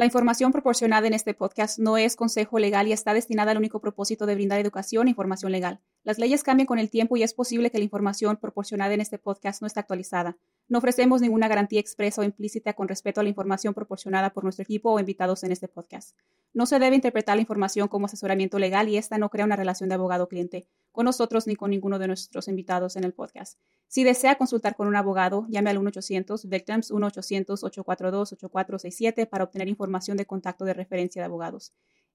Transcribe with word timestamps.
La 0.00 0.06
información 0.06 0.50
proporcionada 0.50 1.06
en 1.06 1.12
este 1.12 1.34
podcast 1.34 1.78
no 1.78 1.98
es 1.98 2.16
consejo 2.16 2.58
legal 2.58 2.88
y 2.88 2.92
está 2.92 3.12
destinada 3.12 3.50
al 3.50 3.58
único 3.58 3.82
propósito 3.82 4.24
de 4.24 4.34
brindar 4.34 4.58
educación 4.58 5.06
e 5.06 5.10
información 5.10 5.52
legal. 5.52 5.82
Las 6.04 6.18
leyes 6.18 6.42
cambian 6.42 6.66
con 6.66 6.78
el 6.78 6.88
tiempo 6.88 7.18
y 7.18 7.22
es 7.22 7.34
posible 7.34 7.70
que 7.70 7.76
la 7.76 7.84
información 7.84 8.38
proporcionada 8.38 8.94
en 8.94 9.02
este 9.02 9.18
podcast 9.18 9.60
no 9.60 9.66
esté 9.66 9.80
actualizada. 9.80 10.38
No 10.70 10.78
ofrecemos 10.78 11.20
ninguna 11.20 11.48
garantía 11.48 11.80
expresa 11.80 12.20
o 12.20 12.24
implícita 12.24 12.74
con 12.74 12.86
respecto 12.86 13.20
a 13.20 13.24
la 13.24 13.28
información 13.28 13.74
proporcionada 13.74 14.32
por 14.32 14.44
nuestro 14.44 14.62
equipo 14.62 14.92
o 14.92 15.00
invitados 15.00 15.42
en 15.42 15.50
este 15.50 15.66
podcast. 15.66 16.16
No 16.54 16.64
se 16.64 16.78
debe 16.78 16.94
interpretar 16.94 17.34
la 17.34 17.40
información 17.40 17.88
como 17.88 18.06
asesoramiento 18.06 18.56
legal 18.60 18.88
y 18.88 18.96
esta 18.96 19.18
no 19.18 19.30
crea 19.30 19.46
una 19.46 19.56
relación 19.56 19.88
de 19.88 19.96
abogado-cliente 19.96 20.68
con 20.92 21.06
nosotros 21.06 21.48
ni 21.48 21.56
con 21.56 21.72
ninguno 21.72 21.98
de 21.98 22.06
nuestros 22.06 22.46
invitados 22.46 22.94
en 22.94 23.02
el 23.02 23.12
podcast. 23.12 23.58
Si 23.88 24.04
desea 24.04 24.36
consultar 24.36 24.76
con 24.76 24.86
un 24.86 24.94
abogado, 24.94 25.44
llame 25.48 25.70
al 25.70 25.78
1-800-VICTIMS 25.78 26.92
1-800-842-8467 26.92 29.28
para 29.28 29.42
obtener 29.42 29.66
información 29.66 30.16
de 30.16 30.26
contacto 30.26 30.64
de 30.64 30.74
referencia 30.74 31.20
de 31.20 31.26
abogados. 31.26 31.72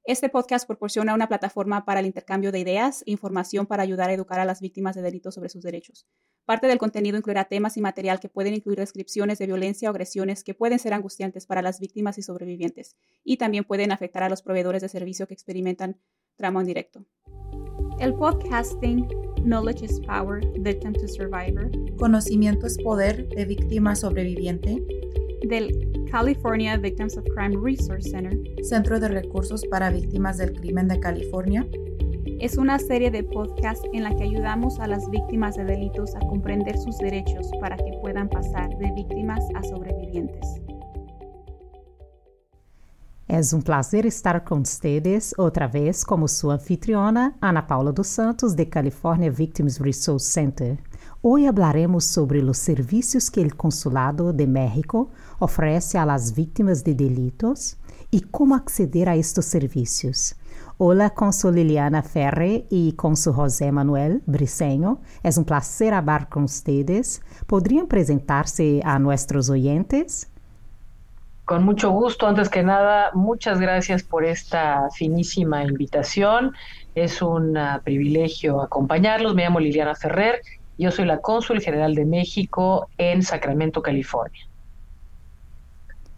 Este 0.08 0.30
podcast 0.30 0.68
proporciona 0.68 1.16
una 1.16 1.28
plataforma 1.28 1.84
para 1.84 2.00
el 2.00 2.06
intercambio 2.06 2.52
de 2.52 2.60
ideas 2.60 3.02
e 3.08 3.12
información 3.12 3.66
para 3.66 3.82
ayudar 3.82 4.12
a 4.12 4.14
educar 4.14 4.40
a 4.40 4.46
las 4.46 4.62
víctimas 4.62 4.96
de 4.96 5.02
delitos 5.02 5.34
sobre 5.34 5.50
sus 5.50 5.64
derechos. 5.64 6.06
Parte 6.46 6.68
del 6.68 6.78
contenido 6.78 7.18
incluirá 7.18 7.46
temas 7.46 7.76
y 7.76 7.82
material 7.82 8.20
que 8.20 8.30
pueden 8.30 8.54
incluir 8.54 8.78
descripciones 8.78 9.40
de 9.40 9.48
violencia 9.48 9.90
o 9.90 9.92
agresiones 9.92 10.44
que 10.44 10.54
pueden 10.54 10.78
ser 10.78 10.94
angustiantes 10.94 11.48
para 11.48 11.64
las 11.64 11.80
víctimas 11.80 12.20
y 12.20 12.22
sobrevivientes, 12.22 12.96
y 13.24 13.38
también 13.38 13.64
pueden 13.64 13.92
afectar 13.92 14.22
a 14.22 14.30
los 14.30 14.44
proveedores 14.44 14.84
de 14.84 14.90
servicio 14.90 15.26
que 15.26 15.34
experimentan 15.34 16.00
trauma 16.36 16.60
en 16.60 16.68
directo. 16.68 17.04
El 18.00 18.14
podcasting 18.14 19.08
Knowledge 19.44 19.86
is 19.86 20.00
Power, 20.02 20.46
Victim 20.60 20.94
to 20.94 21.08
Survivor. 21.08 21.72
Conocimiento 21.98 22.68
es 22.68 22.78
poder 22.78 23.28
de 23.30 23.46
víctima 23.46 23.96
sobreviviente. 23.96 24.84
Del 25.48 26.08
California 26.10 26.76
Victims 26.78 27.18
of 27.18 27.26
Crime 27.36 27.56
Resource 27.62 28.10
Center. 28.10 28.36
Centro 28.64 29.00
de 29.00 29.10
Recursos 29.10 29.64
para 29.70 29.92
Víctimas 29.92 30.38
del 30.38 30.54
Crimen 30.54 30.88
de 30.88 31.00
California. 31.00 31.68
Es 32.40 32.58
una 32.58 32.80
serie 32.80 33.12
de 33.12 33.24
podcasts 33.24 33.88
en 33.94 34.04
la 34.04 34.16
que 34.16 34.24
ayudamos 34.24 34.80
a 34.80 34.88
las 34.88 35.08
víctimas 35.12 35.56
de 35.56 35.66
delitos 35.66 36.16
a 36.16 36.20
comprender 36.22 36.78
sus 36.80 36.98
derechos 36.98 37.52
para 37.62 37.78
que 37.78 37.92
puedan 38.02 38.28
pasar 38.28 38.76
de 38.78 38.92
víctimas 38.94 39.44
a 39.54 39.62
sobrevivientes. 39.62 40.62
Es 43.28 43.54
un 43.54 43.62
placer 43.62 44.06
estar 44.06 44.44
con 44.44 44.62
ustedes 44.62 45.36
otra 45.38 45.68
vez 45.68 46.06
como 46.06 46.28
su 46.28 46.52
anfitriona, 46.52 47.38
Ana 47.42 47.68
Paula 47.68 47.92
dos 47.92 48.08
Santos, 48.08 48.56
de 48.56 48.68
California 48.68 49.30
Victims 49.30 49.80
Resource 49.80 50.32
Center. 50.32 50.80
Hoy 51.28 51.48
hablaremos 51.48 52.06
sobre 52.06 52.44
los 52.44 52.60
servicios 52.60 53.32
que 53.32 53.42
el 53.42 53.56
Consulado 53.56 54.32
de 54.32 54.46
México 54.46 55.10
ofrece 55.40 55.98
a 55.98 56.06
las 56.06 56.36
víctimas 56.36 56.84
de 56.84 56.94
delitos 56.94 57.78
y 58.12 58.22
cómo 58.22 58.54
acceder 58.54 59.10
a 59.10 59.16
estos 59.16 59.46
servicios. 59.46 60.36
Hola, 60.78 61.10
Consul 61.10 61.56
Liliana 61.56 62.04
Ferre 62.04 62.68
y 62.70 62.92
Consul 62.92 63.34
José 63.34 63.72
Manuel 63.72 64.22
Briceño. 64.28 65.00
Es 65.24 65.40
un 65.40 65.46
placer 65.46 65.96
hablar 65.96 66.30
con 66.30 66.44
ustedes. 66.44 67.24
¿Podrían 67.48 67.88
presentarse 67.88 68.82
a 68.86 69.00
nuestros 69.00 69.50
oyentes? 69.50 70.30
Con 71.46 71.64
mucho 71.64 71.90
gusto. 71.90 72.28
Antes 72.28 72.50
que 72.50 72.62
nada, 72.62 73.10
muchas 73.16 73.60
gracias 73.60 74.04
por 74.04 74.26
esta 74.26 74.90
finísima 74.94 75.64
invitación. 75.64 76.54
Es 76.94 77.24
un 77.24 77.58
uh, 77.58 77.82
privilegio 77.84 78.62
acompañarlos. 78.62 79.34
Me 79.34 79.42
llamo 79.42 79.60
Liliana 79.60 79.96
Ferrer. 79.96 80.44
Yo 80.78 80.92
soy 80.92 81.06
la 81.06 81.22
cónsul 81.22 81.62
general 81.62 81.96
de 81.96 82.06
México 82.06 82.90
en 82.98 83.24
Sacramento, 83.24 83.82
California. 83.82 84.46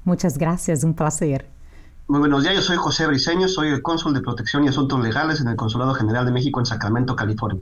Muchas 0.03 0.38
gracias, 0.38 0.83
un 0.83 0.94
placer. 0.94 1.45
Muy 2.08 2.19
buenos 2.19 2.44
días, 2.44 2.55
yo 2.55 2.61
soy 2.61 2.77
José 2.77 3.05
Briceño, 3.05 3.49
soy 3.49 3.67
el 3.67 3.81
cónsul 3.81 4.14
de 4.14 4.22
Protección 4.22 4.64
y 4.64 4.69
Asuntos 4.69 4.99
Legales 5.02 5.41
en 5.41 5.49
el 5.49 5.58
Consulado 5.58 5.94
General 5.94 6.25
de 6.25 6.31
México 6.31 6.59
en 6.59 6.66
Sacramento, 6.66 7.16
California. 7.16 7.61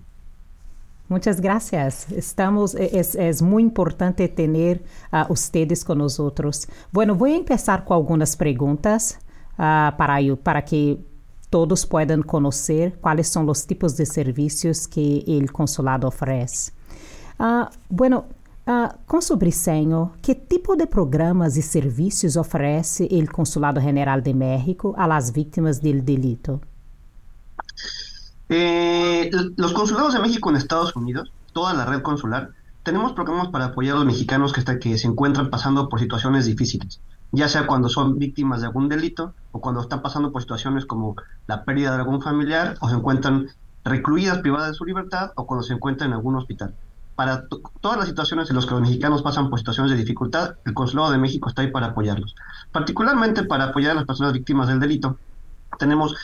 Muchas 1.08 1.42
gracias. 1.42 2.12
Estamos, 2.12 2.76
e, 2.76 3.00
es, 3.00 3.16
es, 3.16 3.42
muy 3.42 3.64
importante 3.64 4.28
tener 4.28 4.84
a 5.12 5.28
ustedes 5.30 5.84
con 5.84 5.98
nosotros. 5.98 6.68
Bueno, 6.92 7.16
voy 7.16 7.34
a 7.34 7.38
empezar 7.38 7.86
con 7.86 7.98
algunas 7.98 8.36
preguntas 8.36 9.20
uh, 9.54 9.96
para, 9.98 10.20
para 10.44 10.64
que 10.64 11.00
todos 11.50 11.86
puedan 11.86 12.22
conocer 12.22 13.00
cuáles 13.00 13.28
son 13.28 13.46
los 13.46 13.66
tipos 13.66 13.98
de 13.98 14.06
servicios 14.06 14.88
que 14.88 15.24
el 15.28 15.52
consulado 15.52 16.08
ofrece. 16.08 16.75
Uh, 17.38 17.66
bueno, 17.90 18.26
uh, 18.66 18.88
Consul 19.06 19.38
Briceño, 19.38 20.14
¿qué 20.22 20.36
tipo 20.36 20.76
de 20.76 20.88
programas 20.88 21.58
y 21.58 21.62
servicios 21.62 22.38
ofrece 22.38 23.08
el 23.12 23.32
Consulado 23.32 23.82
General 23.82 24.24
de 24.24 24.34
México 24.34 24.96
a 24.98 25.08
las 25.08 25.34
víctimas 25.34 25.82
del 25.82 26.06
delito? 26.06 26.62
Eh, 28.48 29.32
los 29.58 29.74
consulados 29.74 30.14
de 30.14 30.20
México 30.20 30.50
en 30.50 30.56
Estados 30.56 30.96
Unidos, 30.96 31.32
toda 31.52 31.74
la 31.74 31.86
red 31.86 32.02
consular, 32.02 32.52
tenemos 32.84 33.14
programas 33.14 33.50
para 33.50 33.66
apoyar 33.66 33.96
a 33.96 34.00
los 34.00 34.06
mexicanos 34.06 34.54
que, 34.54 34.64
que 34.80 34.98
se 34.98 35.08
encuentran 35.08 35.50
pasando 35.50 35.90
por 35.90 36.00
situaciones 36.00 36.46
difíciles, 36.46 37.02
ya 37.32 37.50
sea 37.50 37.66
cuando 37.66 37.90
son 37.90 38.20
víctimas 38.20 38.62
de 38.62 38.68
algún 38.68 38.88
delito 38.88 39.34
o 39.52 39.60
cuando 39.60 39.82
están 39.82 40.02
pasando 40.04 40.32
por 40.32 40.42
situaciones 40.42 40.86
como 40.86 41.16
la 41.48 41.66
pérdida 41.66 41.92
de 41.92 41.98
algún 41.98 42.22
familiar 42.22 42.76
o 42.82 42.90
se 42.90 42.96
encuentran 42.96 43.48
recluidas, 43.84 44.40
privadas 44.40 44.70
de 44.70 44.74
su 44.76 44.86
libertad 44.86 45.32
o 45.36 45.48
cuando 45.48 45.64
se 45.64 45.74
encuentran 45.74 46.12
en 46.12 46.16
algún 46.16 46.36
hospital. 46.36 46.76
Para 47.16 47.46
todas 47.82 47.98
las 47.98 48.08
situaciones 48.08 48.50
en 48.50 48.58
las 48.58 48.66
que 48.66 48.72
los 48.72 48.82
mexicanos 48.82 49.22
pasan 49.22 49.50
por 49.50 49.60
situaciones 49.60 49.92
de 49.92 49.98
dificultad, 49.98 50.56
el 50.66 50.74
Consulado 50.74 51.12
de 51.12 51.18
México 51.18 51.48
está 51.48 51.62
ahí 51.62 51.72
para 51.72 51.88
apoyarlos. 51.88 52.36
Particularmente 52.72 53.44
para 53.44 53.66
apoyar 53.66 53.92
a 53.92 53.96
las 53.96 54.06
personas 54.06 54.34
víctimas 54.34 54.68
del 54.68 54.80
delito, 54.80 55.18
tenemos 55.80 56.16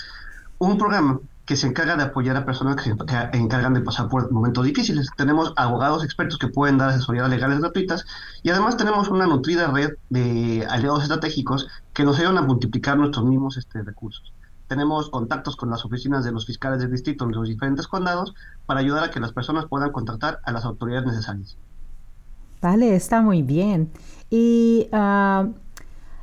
un 0.60 0.78
programa 0.78 1.20
que 1.46 1.56
se 1.56 1.68
encarga 1.68 1.98
de 1.98 2.04
apoyar 2.04 2.38
a 2.38 2.46
personas 2.46 2.76
que 2.76 2.84
se 2.84 2.92
encargan 3.34 3.74
de 3.74 3.82
pasar 3.82 4.08
por 4.08 4.32
momentos 4.32 4.64
difíciles. 4.64 5.10
Tenemos 5.18 5.54
abogados 5.58 6.04
expertos 6.04 6.38
que 6.38 6.48
pueden 6.48 6.78
dar 6.78 6.90
asesorías 6.90 7.30
legales 7.30 7.60
gratuitas 7.60 8.06
y 8.44 8.52
además 8.52 8.78
tenemos 8.78 9.10
una 9.10 9.28
nutrida 9.28 9.68
red 9.72 9.92
de 10.10 10.66
aliados 10.70 11.04
estratégicos 11.04 11.68
que 11.94 12.04
nos 12.04 12.20
ayudan 12.20 12.38
a 12.38 12.42
multiplicar 12.44 12.98
nuestros 12.98 13.26
mismos 13.26 13.58
este, 13.58 13.82
recursos. 13.82 14.32
Tenemos 14.72 15.10
contactos 15.10 15.58
con 15.58 15.70
las 15.70 15.84
oficinas 15.84 16.24
de 16.24 16.32
los 16.32 16.46
fiscales 16.46 16.80
del 16.80 16.90
distrito 16.90 17.26
en 17.26 17.34
los 17.34 17.46
diferentes 17.46 17.90
condados 17.90 18.34
para 18.66 18.80
ayudar 18.80 19.04
a 19.04 19.12
que 19.12 19.20
las 19.20 19.34
personas 19.34 19.66
puedan 19.66 19.92
contactar 19.92 20.40
a 20.46 20.54
las 20.54 20.64
autoridades 20.64 21.08
necesarias. 21.08 21.58
Vale, 22.62 22.96
está 22.96 23.22
muy 23.22 23.42
bien. 23.42 23.92
Y 24.30 24.88
uh, 24.94 25.52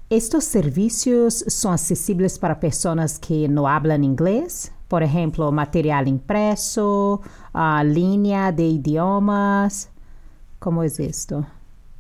estos 0.09 0.45
servicios 0.45 1.45
son 1.47 1.75
accesibles 1.75 2.39
para 2.39 2.59
personas 2.59 3.19
que 3.19 3.51
no 3.51 3.69
hablan 3.69 4.03
inglés? 4.03 4.73
por 4.89 5.03
ejemplo, 5.03 5.53
material 5.53 6.09
impreso, 6.09 7.21
uh, 7.53 7.85
línea 7.85 8.51
de 8.51 8.65
idiomas. 8.65 9.91
¿Cómo 10.59 10.83
es 10.83 10.99
esto? 10.99 11.47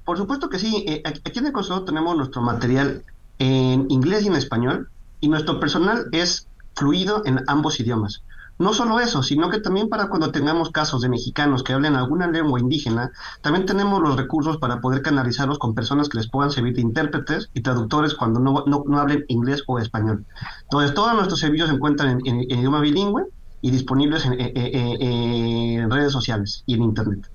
Por 0.06 0.16
supuesto 0.16 0.48
que 0.48 0.58
sí. 0.58 0.82
Eh, 0.88 1.02
aquí 1.04 1.40
en 1.40 1.48
el 1.48 1.52
consulado 1.52 1.84
tenemos 1.84 2.16
nuestro 2.16 2.40
material 2.40 3.04
en 3.38 3.90
inglés 3.90 4.24
y 4.24 4.28
en 4.28 4.36
español 4.36 4.88
y 5.20 5.28
nuestro 5.28 5.60
personal 5.60 6.06
es 6.12 6.48
fluido 6.74 7.22
en 7.26 7.40
ambos 7.46 7.80
idiomas. 7.80 8.22
No 8.58 8.74
solo 8.74 8.98
eso, 8.98 9.22
sino 9.22 9.50
que 9.50 9.60
también 9.60 9.88
para 9.88 10.08
cuando 10.08 10.32
tengamos 10.32 10.70
casos 10.70 11.00
de 11.00 11.08
mexicanos 11.08 11.62
que 11.62 11.72
hablen 11.72 11.94
alguna 11.94 12.26
lengua 12.26 12.58
indígena, 12.58 13.12
también 13.40 13.66
tenemos 13.66 14.02
los 14.02 14.16
recursos 14.16 14.56
para 14.56 14.80
poder 14.80 15.02
canalizarlos 15.02 15.60
con 15.60 15.74
personas 15.74 16.08
que 16.08 16.18
les 16.18 16.28
puedan 16.28 16.50
servir 16.50 16.74
de 16.74 16.80
intérpretes 16.80 17.50
y 17.54 17.60
traductores 17.60 18.14
cuando 18.14 18.40
no, 18.40 18.64
no, 18.66 18.98
hablen 18.98 19.24
inglés 19.28 19.62
o 19.68 19.78
español. 19.78 20.24
Entonces, 20.64 20.92
todos 20.92 21.14
nuestros 21.14 21.38
servicios 21.38 21.68
se 21.68 21.76
encuentran 21.76 22.20
en, 22.24 22.40
idioma 22.42 22.80
bilingüe 22.80 23.26
y 23.60 23.70
disponibles 23.70 24.26
en, 24.26 24.34
en, 24.38 25.90
redes 25.90 26.10
sociales 26.10 26.64
y 26.66 26.74
en 26.74 26.82
Internet. 26.82 27.30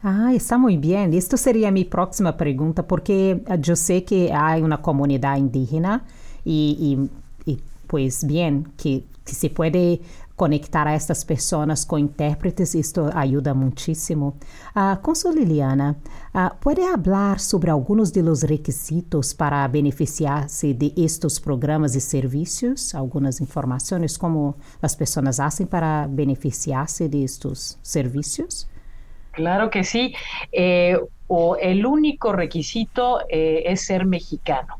Ah, 0.00 0.32
está 0.32 0.58
muy 0.58 0.76
bien. 0.76 1.12
Esto 1.12 1.36
sería 1.36 1.72
mi 1.72 1.84
próxima 1.84 2.36
pregunta, 2.36 2.86
porque 2.86 3.42
yo 3.58 3.74
sé 3.74 4.04
que 4.04 4.32
hay 4.32 4.62
una 4.62 4.80
comunidad 4.80 5.38
indígena 5.38 6.04
y 6.44 7.10
pues 7.88 8.24
bien, 8.24 8.72
que, 8.76 9.04
que 9.24 9.34
se 9.34 9.50
puede 9.50 10.00
conectar 10.36 10.86
a 10.86 10.94
estas 10.94 11.24
personas 11.24 11.84
con 11.84 11.98
intérpretes, 11.98 12.76
esto 12.76 13.10
ayuda 13.12 13.54
muchísimo. 13.54 14.36
Uh, 14.76 15.02
Consul 15.02 15.34
Liliana, 15.34 15.96
uh, 16.32 16.56
¿puede 16.60 16.86
hablar 16.86 17.40
sobre 17.40 17.72
algunos 17.72 18.12
de 18.12 18.22
los 18.22 18.44
requisitos 18.44 19.34
para 19.34 19.66
beneficiarse 19.66 20.74
de 20.74 20.92
estos 20.96 21.40
programas 21.40 21.96
y 21.96 22.00
servicios? 22.00 22.94
Algunas 22.94 23.40
informaciones, 23.40 24.16
cómo 24.16 24.56
las 24.80 24.94
personas 24.94 25.40
hacen 25.40 25.66
para 25.66 26.06
beneficiarse 26.08 27.08
de 27.08 27.24
estos 27.24 27.76
servicios? 27.82 28.68
Claro 29.32 29.70
que 29.70 29.82
sí. 29.82 30.14
Eh, 30.52 30.96
o 31.26 31.56
el 31.56 31.84
único 31.84 32.32
requisito 32.32 33.20
eh, 33.28 33.64
es 33.66 33.80
ser 33.84 34.06
mexicano 34.06 34.78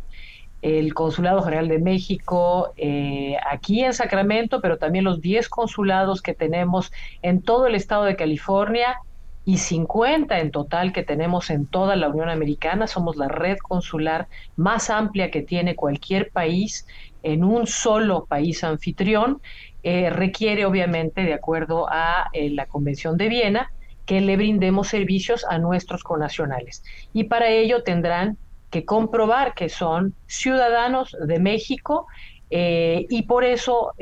el 0.63 0.93
Consulado 0.95 1.43
General 1.43 1.69
de 1.69 1.79
México 1.79 2.73
eh, 2.77 3.37
aquí 3.51 3.85
en 3.85 3.95
Sacramento, 3.95 4.61
pero 4.61 4.77
también 4.77 5.05
los 5.05 5.21
10 5.21 5.49
consulados 5.49 6.21
que 6.21 6.35
tenemos 6.35 6.93
en 7.23 7.43
todo 7.43 7.67
el 7.67 7.75
estado 7.75 8.05
de 8.05 8.17
California 8.17 8.97
y 9.45 9.59
50 9.59 10.41
en 10.41 10.51
total 10.51 10.93
que 10.93 11.05
tenemos 11.05 11.49
en 11.51 11.67
toda 11.67 11.97
la 11.97 12.09
Unión 12.09 12.29
Americana. 12.29 12.87
Somos 12.87 13.17
la 13.17 13.29
red 13.29 13.57
consular 13.59 14.29
más 14.57 14.91
amplia 14.91 15.31
que 15.31 15.43
tiene 15.43 15.75
cualquier 15.75 16.31
país 16.31 16.87
en 17.23 17.45
un 17.45 17.67
solo 17.67 18.27
país 18.27 18.63
anfitrión. 18.63 19.41
Eh, 19.83 20.11
requiere, 20.11 20.67
obviamente, 20.67 21.23
de 21.23 21.33
acuerdo 21.33 21.87
a 21.89 22.29
eh, 22.33 22.51
la 22.51 22.67
Convención 22.67 23.17
de 23.17 23.29
Viena, 23.29 23.73
que 24.05 24.21
le 24.21 24.37
brindemos 24.37 24.89
servicios 24.89 25.47
a 25.49 25.59
nuestros 25.59 26.03
conacionales. 26.03 26.83
Y 27.15 27.25
para 27.25 27.49
ello 27.49 27.83
tendrán 27.83 28.37
que 28.71 28.85
comprobar 28.85 29.55
que 29.55 29.69
son 29.69 30.15
ciudadanos 30.27 31.17
de 31.27 31.39
México 31.39 32.07
eh, 32.51 33.07
y 33.09 33.23
por 33.23 33.45
eso 33.45 33.93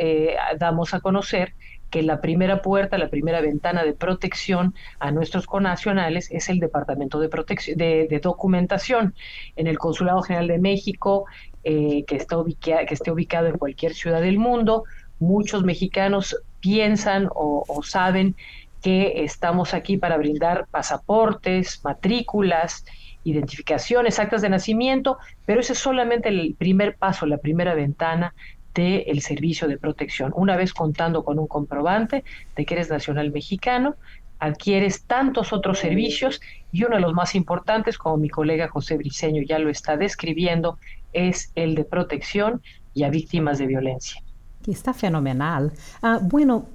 damos 0.58 0.94
a 0.94 1.00
conocer 1.00 1.54
que 1.90 2.02
la 2.02 2.20
primera 2.20 2.62
puerta, 2.62 2.98
la 2.98 3.08
primera 3.08 3.40
ventana 3.40 3.84
de 3.84 3.92
protección 3.92 4.74
a 4.98 5.12
nuestros 5.12 5.46
conacionales 5.46 6.30
es 6.30 6.48
el 6.48 6.58
Departamento 6.58 7.20
de, 7.20 7.28
Protección, 7.28 7.78
de, 7.78 8.20
Documentación. 8.22 9.14
En 9.56 9.66
el 9.66 9.78
Consulado 9.78 10.22
General 10.22 10.48
de 10.48 10.58
México, 10.58 11.26
eh, 11.64 12.04
que, 12.06 12.16
está 12.16 12.36
que 12.60 12.86
esté 12.90 13.10
ubicado 13.10 13.46
en 13.46 13.58
cualquier 13.58 13.94
ciudad 13.94 14.20
del 14.20 14.38
mundo, 14.38 14.84
muchos 15.18 15.64
mexicanos 15.64 16.36
piensan 16.60 17.28
o 17.32 17.64
saben 17.82 18.34
que 18.82 19.24
estamos 19.24 19.74
aquí 19.74 19.96
para 19.96 20.16
brindar 20.16 20.66
pasaportes, 20.70 21.80
matrículas, 21.82 22.84
identificaciones, 23.26 24.18
actas 24.18 24.40
de 24.40 24.48
nacimiento, 24.48 25.18
pero 25.44 25.60
ese 25.60 25.72
es 25.72 25.78
solamente 25.80 26.28
el 26.28 26.54
primer 26.56 26.96
paso, 26.96 27.26
la 27.26 27.38
primera 27.38 27.74
ventana 27.74 28.34
del 28.72 29.20
servicio 29.20 29.66
de 29.66 29.78
protección. 29.78 30.32
Una 30.36 30.56
vez 30.56 30.72
contando 30.72 31.24
con 31.24 31.38
un 31.38 31.46
comprobante 31.46 32.24
de 32.54 32.64
que 32.64 32.74
eres 32.74 32.88
nacional 32.88 33.32
mexicano, 33.32 33.96
adquieres 34.38 35.04
tantos 35.04 35.52
otros 35.52 35.78
servicios 35.78 36.40
y 36.70 36.84
uno 36.84 36.96
de 36.96 37.02
los 37.02 37.14
más 37.14 37.34
importantes, 37.34 37.98
como 37.98 38.16
mi 38.18 38.28
colega 38.28 38.68
José 38.68 38.96
Briceño 38.96 39.42
ya 39.42 39.58
lo 39.58 39.70
está 39.70 39.96
describiendo, 39.96 40.78
es 41.12 41.50
el 41.54 41.74
de 41.74 41.84
protección 41.84 42.62
y 42.94 43.02
a 43.02 43.10
víctimas 43.10 43.58
de 43.58 43.66
violencia. 43.66 44.22
Está 44.66 44.92
fenomenal. 44.94 45.72
Ah, 46.02 46.20
bueno, 46.22 46.66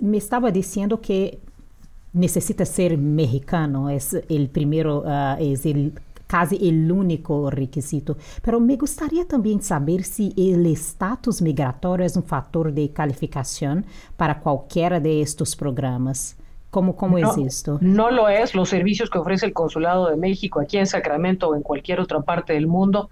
me 0.00 0.16
estaba 0.16 0.50
diciendo 0.50 1.00
que 1.00 1.38
necesita 2.12 2.64
ser 2.64 2.98
mexicano, 2.98 3.90
es 3.90 4.14
el 4.28 4.48
primero, 4.48 5.00
uh, 5.00 5.36
es 5.38 5.66
el 5.66 5.92
casi 6.28 6.68
el 6.68 6.92
único 6.92 7.50
requisito. 7.50 8.16
Pero 8.42 8.60
me 8.60 8.76
gustaría 8.76 9.26
también 9.26 9.62
saber 9.62 10.04
si 10.04 10.32
el 10.36 10.66
estatus 10.66 11.42
migratorio 11.42 12.06
es 12.06 12.16
un 12.16 12.22
factor 12.22 12.72
de 12.72 12.90
calificación 12.90 13.84
para 14.16 14.38
cualquiera 14.38 15.00
de 15.00 15.22
estos 15.22 15.56
programas. 15.56 16.36
¿Cómo, 16.70 16.94
cómo 16.94 17.18
no, 17.18 17.30
es 17.30 17.38
esto? 17.38 17.78
No 17.80 18.10
lo 18.10 18.28
es. 18.28 18.54
Los 18.54 18.68
servicios 18.68 19.08
que 19.08 19.18
ofrece 19.18 19.46
el 19.46 19.54
Consulado 19.54 20.10
de 20.10 20.16
México 20.16 20.60
aquí 20.60 20.76
en 20.76 20.86
Sacramento 20.86 21.48
o 21.48 21.56
en 21.56 21.62
cualquier 21.62 21.98
otra 21.98 22.20
parte 22.20 22.52
del 22.52 22.66
mundo 22.66 23.08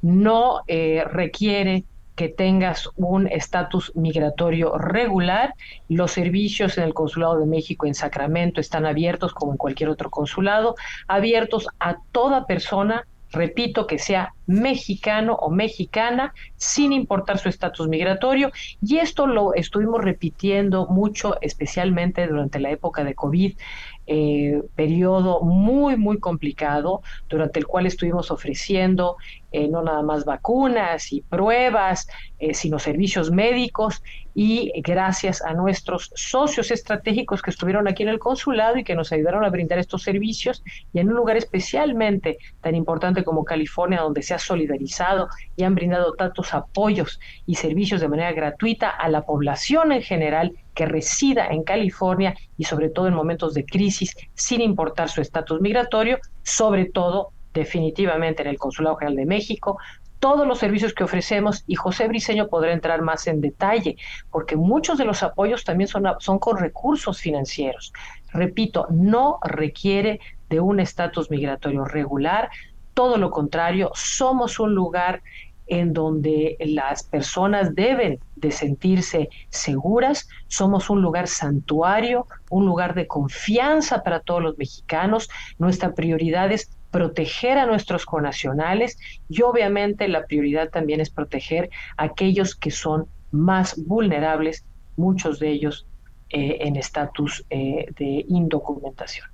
no 0.00 0.62
eh, 0.66 1.04
requiere 1.10 1.84
que 2.14 2.28
tengas 2.28 2.88
un 2.96 3.26
estatus 3.26 3.92
migratorio 3.94 4.78
regular. 4.78 5.54
Los 5.88 6.12
servicios 6.12 6.78
en 6.78 6.84
el 6.84 6.94
Consulado 6.94 7.38
de 7.38 7.46
México 7.46 7.86
en 7.86 7.94
Sacramento 7.94 8.60
están 8.60 8.86
abiertos 8.86 9.34
como 9.34 9.52
en 9.52 9.58
cualquier 9.58 9.90
otro 9.90 10.10
consulado, 10.10 10.74
abiertos 11.08 11.68
a 11.80 11.96
toda 12.12 12.46
persona 12.46 13.04
repito, 13.34 13.86
que 13.86 13.98
sea 13.98 14.32
mexicano 14.46 15.34
o 15.34 15.50
mexicana, 15.50 16.32
sin 16.56 16.92
importar 16.92 17.38
su 17.38 17.48
estatus 17.48 17.88
migratorio. 17.88 18.50
Y 18.80 18.98
esto 18.98 19.26
lo 19.26 19.54
estuvimos 19.54 20.02
repitiendo 20.02 20.86
mucho, 20.86 21.36
especialmente 21.40 22.26
durante 22.26 22.60
la 22.60 22.70
época 22.70 23.04
de 23.04 23.14
COVID, 23.14 23.56
eh, 24.06 24.62
periodo 24.74 25.40
muy, 25.42 25.96
muy 25.96 26.18
complicado, 26.18 27.02
durante 27.28 27.58
el 27.58 27.66
cual 27.66 27.86
estuvimos 27.86 28.30
ofreciendo 28.30 29.16
eh, 29.56 29.68
no 29.68 29.82
nada 29.82 30.02
más 30.02 30.24
vacunas 30.24 31.12
y 31.12 31.20
pruebas, 31.20 32.08
eh, 32.40 32.54
sino 32.54 32.80
servicios 32.80 33.30
médicos 33.30 34.02
y 34.34 34.72
gracias 34.82 35.42
a 35.42 35.54
nuestros 35.54 36.10
socios 36.16 36.72
estratégicos 36.72 37.40
que 37.40 37.50
estuvieron 37.50 37.86
aquí 37.86 38.02
en 38.02 38.08
el 38.08 38.18
consulado 38.18 38.78
y 38.78 38.82
que 38.82 38.96
nos 38.96 39.12
ayudaron 39.12 39.44
a 39.44 39.50
brindar 39.50 39.78
estos 39.78 40.02
servicios 40.02 40.64
y 40.92 40.98
en 40.98 41.08
un 41.08 41.14
lugar 41.14 41.36
especialmente 41.36 42.38
tan 42.60 42.74
importante 42.74 43.22
como 43.22 43.44
California, 43.44 44.00
donde 44.00 44.22
se 44.22 44.34
ha 44.34 44.40
solidarizado 44.40 45.28
y 45.54 45.62
han 45.62 45.76
brindado 45.76 46.14
tantos 46.14 46.52
apoyos 46.52 47.20
y 47.46 47.54
servicios 47.54 48.00
de 48.00 48.08
manera 48.08 48.32
gratuita 48.32 48.90
a 48.90 49.08
la 49.08 49.22
población 49.22 49.92
en 49.92 50.02
general 50.02 50.52
que 50.74 50.86
resida 50.86 51.46
en 51.46 51.62
California 51.62 52.34
y 52.58 52.64
sobre 52.64 52.88
todo 52.90 53.08
en 53.08 53.14
momentos 53.14 53.54
de 53.54 53.64
crisis, 53.64 54.14
sin 54.34 54.60
importar 54.60 55.08
su 55.08 55.20
estatus 55.20 55.60
migratorio, 55.60 56.18
sobre 56.42 56.86
todo 56.86 57.30
definitivamente 57.52 58.42
en 58.42 58.48
el 58.48 58.58
Consulado 58.58 58.96
General 58.96 59.16
de 59.16 59.26
México, 59.26 59.78
todos 60.18 60.46
los 60.46 60.58
servicios 60.58 60.94
que 60.94 61.04
ofrecemos 61.04 61.64
y 61.66 61.74
José 61.74 62.08
Briceño 62.08 62.48
podrá 62.48 62.72
entrar 62.72 63.02
más 63.02 63.26
en 63.26 63.40
detalle, 63.40 63.96
porque 64.30 64.56
muchos 64.56 64.96
de 64.96 65.04
los 65.04 65.22
apoyos 65.22 65.64
también 65.64 65.86
son, 65.86 66.04
son 66.18 66.38
con 66.38 66.56
recursos 66.56 67.20
financieros. 67.20 67.92
Repito, 68.32 68.86
no 68.90 69.38
requiere 69.42 70.20
de 70.48 70.60
un 70.60 70.80
estatus 70.80 71.30
migratorio 71.30 71.84
regular, 71.84 72.48
todo 72.94 73.18
lo 73.18 73.30
contrario, 73.30 73.90
somos 73.94 74.58
un 74.58 74.74
lugar 74.74 75.22
en 75.66 75.92
donde 75.92 76.56
las 76.60 77.02
personas 77.02 77.74
deben 77.74 78.18
de 78.36 78.50
sentirse 78.50 79.28
seguras. 79.48 80.28
Somos 80.48 80.90
un 80.90 81.02
lugar 81.02 81.28
santuario, 81.28 82.26
un 82.50 82.66
lugar 82.66 82.94
de 82.94 83.06
confianza 83.06 84.02
para 84.02 84.20
todos 84.20 84.42
los 84.42 84.58
mexicanos. 84.58 85.28
Nuestra 85.58 85.94
prioridad 85.94 86.52
es 86.52 86.70
proteger 86.90 87.58
a 87.58 87.66
nuestros 87.66 88.06
conacionales 88.06 88.98
y 89.28 89.42
obviamente 89.42 90.06
la 90.06 90.26
prioridad 90.26 90.70
también 90.70 91.00
es 91.00 91.10
proteger 91.10 91.70
a 91.96 92.04
aquellos 92.04 92.54
que 92.54 92.70
son 92.70 93.06
más 93.32 93.74
vulnerables, 93.84 94.64
muchos 94.96 95.40
de 95.40 95.50
ellos 95.50 95.86
eh, 96.30 96.58
en 96.60 96.76
estatus 96.76 97.44
eh, 97.50 97.86
de 97.98 98.24
indocumentación. 98.28 99.26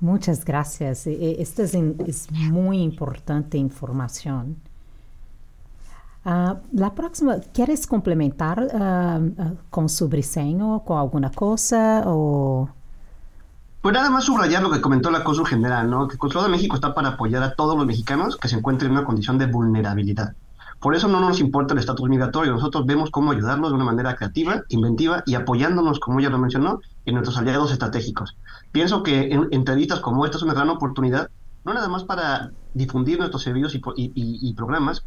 Muchas 0.00 0.44
gracias. 0.44 1.06
E, 1.06 1.40
esta 1.40 1.62
es, 1.62 1.74
es 1.74 2.30
muy 2.32 2.82
importante 2.82 3.56
información. 3.56 4.56
Uh, 6.26 6.56
la 6.72 6.92
próxima, 6.92 7.36
¿quieres 7.54 7.86
complementar 7.86 8.58
uh, 8.60 9.42
uh, 9.42 9.56
con 9.70 9.88
su 9.88 10.08
briseño, 10.08 10.82
con 10.82 10.98
alguna 10.98 11.30
cosa 11.30 12.02
o...? 12.04 12.68
Pues 13.80 13.94
nada 13.94 14.10
más 14.10 14.24
subrayar 14.24 14.60
lo 14.60 14.72
que 14.72 14.80
comentó 14.80 15.12
la 15.12 15.22
cosa 15.22 15.44
general, 15.44 15.88
¿no? 15.88 16.08
Que 16.08 16.14
el 16.14 16.18
Consulado 16.18 16.48
de 16.48 16.56
México 16.56 16.74
está 16.74 16.96
para 16.96 17.10
apoyar 17.10 17.44
a 17.44 17.54
todos 17.54 17.76
los 17.76 17.86
mexicanos 17.86 18.36
que 18.36 18.48
se 18.48 18.56
encuentren 18.56 18.90
en 18.90 18.98
una 18.98 19.06
condición 19.06 19.38
de 19.38 19.46
vulnerabilidad. 19.46 20.34
Por 20.80 20.96
eso 20.96 21.06
no 21.06 21.20
nos 21.20 21.38
importa 21.38 21.74
el 21.74 21.78
estatus 21.78 22.08
migratorio, 22.08 22.54
nosotros 22.54 22.84
vemos 22.86 23.10
cómo 23.12 23.30
ayudarlos 23.30 23.70
de 23.70 23.76
una 23.76 23.84
manera 23.84 24.16
creativa, 24.16 24.62
inventiva 24.68 25.22
y 25.26 25.36
apoyándonos, 25.36 26.00
como 26.00 26.18
ella 26.18 26.30
lo 26.30 26.38
mencionó, 26.38 26.80
en 27.04 27.14
nuestros 27.14 27.38
aliados 27.38 27.70
estratégicos. 27.70 28.36
Pienso 28.72 29.04
que 29.04 29.32
en 29.32 29.46
entrevistas 29.52 30.00
como 30.00 30.24
esta 30.24 30.38
es 30.38 30.42
una 30.42 30.54
gran 30.54 30.70
oportunidad, 30.70 31.30
no 31.64 31.72
nada 31.72 31.86
más 31.86 32.02
para 32.02 32.50
difundir 32.74 33.20
nuestros 33.20 33.44
servicios 33.44 33.76
y, 33.76 33.80
y, 33.96 34.12
y 34.14 34.54
programas, 34.54 35.04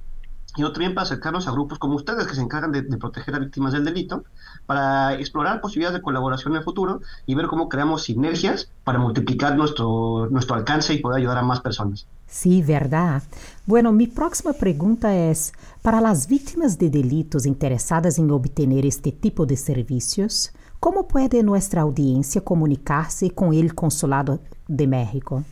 y 0.59 0.71
también 0.71 0.93
para 0.93 1.05
acercarnos 1.05 1.47
a 1.47 1.51
grupos 1.51 1.79
como 1.79 1.95
ustedes 1.95 2.27
que 2.27 2.35
se 2.35 2.41
encargan 2.41 2.71
de, 2.71 2.83
proteger 2.97 3.35
a 3.35 3.39
víctimas 3.39 3.73
del 3.73 3.85
delito, 3.85 4.23
para 4.65 5.13
explorar 5.15 5.61
posibilidades 5.61 5.99
de 5.99 6.03
colaboración 6.03 6.53
en 6.53 6.57
el 6.57 6.63
futuro 6.63 7.01
y 7.25 7.35
ver 7.35 7.47
cómo 7.47 7.69
creamos 7.69 8.03
sinergias 8.03 8.69
para 8.83 8.99
multiplicar 8.99 9.55
nuestro, 9.55 10.27
nuestro 10.29 10.55
alcance 10.55 10.93
y 10.93 10.99
poder 10.99 11.19
ayudar 11.19 11.37
a 11.37 11.43
más 11.43 11.61
personas. 11.61 12.05
Sí, 12.27 12.61
verdad. 12.61 13.23
Bueno, 13.65 13.91
mi 13.91 14.07
próxima 14.07 14.53
pregunta 14.53 15.15
es, 15.15 15.53
para 15.81 16.01
las 16.01 16.27
víctimas 16.27 16.77
de 16.77 16.89
delitos 16.89 17.45
interesadas 17.45 18.19
en 18.19 18.29
obtener 18.29 18.85
este 18.85 19.11
tipo 19.11 19.45
de 19.45 19.57
servicios, 19.57 20.51
¿cómo 20.79 21.07
puede 21.07 21.41
nuestra 21.41 21.81
audiencia 21.81 22.41
comunicarse 22.41 23.31
con 23.31 23.53
el 23.53 23.73
Consulado 23.73 24.39
de 24.67 24.87
México? 24.87 25.43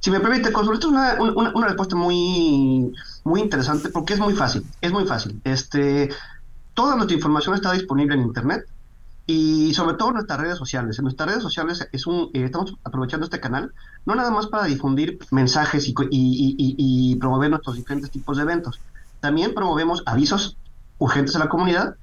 Si 0.00 0.10
me 0.10 0.20
permite, 0.20 0.52
consultar 0.52 0.90
una, 0.90 1.14
una, 1.20 1.52
una, 1.54 1.66
respuesta 1.66 1.96
muy, 1.96 2.92
muy 3.24 3.40
interesante 3.40 3.88
porque 3.90 4.14
es 4.14 4.20
muy 4.20 4.34
fácil, 4.34 4.66
es 4.80 4.92
muy 4.92 5.06
fácil. 5.06 5.40
Este, 5.44 6.10
toda 6.74 6.96
nuestra 6.96 7.14
información 7.14 7.54
está 7.54 7.72
disponible 7.72 8.14
en 8.14 8.22
Internet 8.22 8.66
y 9.26 9.72
sobre 9.72 9.96
todo 9.96 10.08
en 10.08 10.14
nuestras 10.14 10.40
redes 10.40 10.58
sociales. 10.58 10.98
En 10.98 11.04
nuestras 11.04 11.28
redes 11.28 11.42
sociales 11.42 11.88
es 11.92 12.06
un, 12.06 12.30
eh, 12.34 12.44
estamos 12.44 12.74
aprovechando 12.84 13.24
este 13.24 13.40
canal 13.40 13.72
no 14.04 14.14
nada 14.14 14.30
más 14.30 14.46
para 14.48 14.64
difundir 14.64 15.18
mensajes 15.30 15.86
y, 15.88 17.16
promover 17.16 17.50
nuestros 17.50 17.76
diferentes 17.76 18.10
tipos 18.10 18.36
de 18.36 18.42
eventos. 18.42 18.80
También 19.20 19.54
promovemos 19.54 20.02
avisos 20.04 20.56
urgentes 20.98 21.34
a 21.36 21.38
la 21.38 21.48
comunidad, 21.48 21.96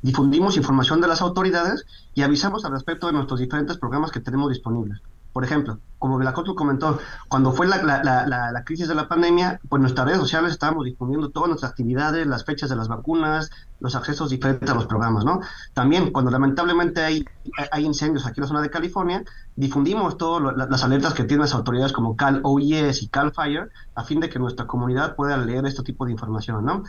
difundimos 0.00 0.56
información 0.56 1.00
de 1.00 1.08
las 1.08 1.20
autoridades 1.20 1.84
y 2.14 2.22
avisamos 2.22 2.64
al 2.64 2.72
respecto 2.72 3.06
de 3.08 3.12
nuestros 3.12 3.40
diferentes 3.40 3.76
programas 3.76 4.10
que 4.10 4.20
tenemos 4.20 4.48
disponibles. 4.48 5.00
Por 5.32 5.44
ejemplo, 5.44 5.78
como 5.98 6.18
la 6.20 6.32
comentó, 6.32 6.98
cuando 7.28 7.52
fue 7.52 7.66
la, 7.66 7.80
la, 7.82 8.64
crisis 8.64 8.88
de 8.88 8.94
la 8.94 9.08
pandemia, 9.08 9.60
pues 9.68 9.80
nuestras 9.80 10.06
redes 10.06 10.20
sociales 10.20 10.50
estábamos 10.50 10.84
difundiendo 10.84 11.30
todas 11.30 11.48
nuestras 11.48 11.70
actividades, 11.70 12.26
las 12.26 12.44
fechas 12.44 12.68
de 12.68 12.76
las 12.76 12.88
vacunas, 12.88 13.50
los 13.78 13.94
accesos 13.94 14.28
diferentes 14.28 14.68
a 14.68 14.74
los 14.74 14.86
programas, 14.86 15.24
¿no? 15.24 15.40
También, 15.74 16.10
cuando 16.10 16.30
lamentablemente 16.30 17.02
hay, 17.02 17.24
hay 17.70 17.86
incendios 17.86 18.26
aquí 18.26 18.40
en 18.40 18.42
la 18.42 18.48
zona 18.48 18.62
de 18.62 18.70
California, 18.70 19.22
difundimos 19.54 20.18
todas 20.18 20.56
las 20.56 20.82
alertas 20.82 21.14
que 21.14 21.22
tienen 21.22 21.42
las 21.42 21.54
autoridades 21.54 21.92
como 21.92 22.16
Cal 22.16 22.40
OES 22.42 23.02
y 23.02 23.08
Cal 23.08 23.32
Fire, 23.32 23.70
a 23.94 24.02
fin 24.02 24.18
de 24.18 24.28
que 24.28 24.40
nuestra 24.40 24.66
comunidad 24.66 25.14
pueda 25.14 25.36
leer 25.36 25.64
este 25.66 25.84
tipo 25.84 26.04
de 26.04 26.12
información, 26.12 26.64
¿no? 26.64 26.82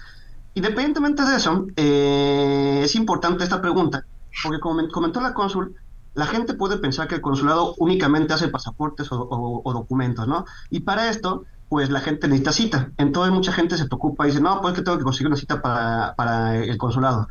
Independientemente 0.55 1.23
de 1.23 1.35
eso, 1.35 1.67
eh, 1.75 2.81
es 2.83 2.95
importante 2.95 3.43
esta 3.43 3.62
pregunta, 3.62 4.05
porque 4.43 4.59
como 4.59 4.88
comentó 4.89 5.21
la 5.21 5.33
cónsul, 5.33 5.75
la 6.13 6.25
gente 6.25 6.53
puede 6.53 6.77
pensar 6.77 7.08
que 7.08 7.15
el 7.15 7.22
consulado 7.22 7.75
únicamente 7.77 8.34
hace 8.34 8.48
pasaportes 8.48 9.08
o, 9.12 9.62
documentos, 9.74 10.27
¿no? 10.27 10.46
Y 10.70 10.82
para 10.82 11.10
esto, 11.10 11.46
pues 11.70 11.89
la 11.89 12.01
gente 12.01 12.27
necesita 12.27 12.51
cita. 12.51 12.91
Entonces 12.98 13.34
mucha 13.34 13.51
gente 13.51 13.77
se 13.77 13.86
preocupa 13.86 14.25
y 14.25 14.29
dice, 14.29 14.41
no, 14.41 14.62
pues 14.62 14.74
que 14.75 14.82
tengo 14.82 14.98
que 14.98 15.03
conseguir 15.03 15.27
una 15.27 15.38
cita 15.38 15.62
para, 15.62 16.13
para 16.15 16.55
el 16.58 16.77
consulado. 16.77 17.27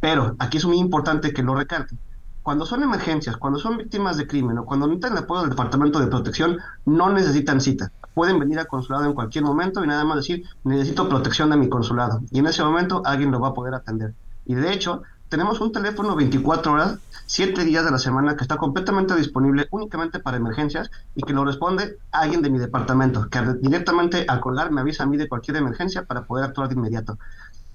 Pero 0.00 0.34
aquí 0.38 0.58
es 0.58 0.64
muy 0.64 0.78
importante 0.78 1.32
que 1.32 1.42
lo 1.42 1.54
recalque. 1.54 1.96
Cuando 2.42 2.66
son 2.66 2.82
emergencias, 2.82 3.36
cuando 3.36 3.60
son 3.60 3.76
víctimas 3.76 4.16
de 4.16 4.26
crimen 4.26 4.58
o 4.58 4.64
cuando 4.64 4.88
necesitan 4.88 5.12
el 5.12 5.22
apoyo 5.22 5.42
del 5.42 5.50
Departamento 5.50 6.00
de 6.00 6.08
Protección, 6.08 6.58
no 6.84 7.12
necesitan 7.12 7.60
cita. 7.60 7.92
Pueden 8.14 8.40
venir 8.40 8.58
al 8.58 8.66
consulado 8.66 9.04
en 9.04 9.12
cualquier 9.12 9.44
momento 9.44 9.84
y 9.84 9.86
nada 9.86 10.04
más 10.04 10.16
decir, 10.16 10.44
necesito 10.64 11.08
protección 11.08 11.50
de 11.50 11.56
mi 11.56 11.68
consulado. 11.68 12.20
Y 12.32 12.40
en 12.40 12.46
ese 12.46 12.64
momento 12.64 13.02
alguien 13.04 13.30
lo 13.30 13.38
va 13.38 13.48
a 13.48 13.54
poder 13.54 13.74
atender. 13.74 14.14
Y 14.44 14.56
de 14.56 14.72
hecho, 14.72 15.02
tenemos 15.32 15.62
un 15.62 15.72
teléfono 15.72 16.14
24 16.14 16.72
horas, 16.72 16.98
7 17.24 17.64
días 17.64 17.86
de 17.86 17.90
la 17.90 17.96
semana 17.96 18.36
que 18.36 18.42
está 18.42 18.58
completamente 18.58 19.14
disponible 19.14 19.66
únicamente 19.70 20.18
para 20.18 20.36
emergencias 20.36 20.90
y 21.14 21.22
que 21.22 21.32
lo 21.32 21.42
responde 21.46 21.96
alguien 22.10 22.42
de 22.42 22.50
mi 22.50 22.58
departamento, 22.58 23.30
que 23.30 23.40
directamente 23.62 24.26
al 24.28 24.40
colgar 24.40 24.70
me 24.70 24.82
avisa 24.82 25.04
a 25.04 25.06
mí 25.06 25.16
de 25.16 25.30
cualquier 25.30 25.56
emergencia 25.56 26.04
para 26.04 26.24
poder 26.24 26.44
actuar 26.44 26.68
de 26.68 26.74
inmediato. 26.74 27.18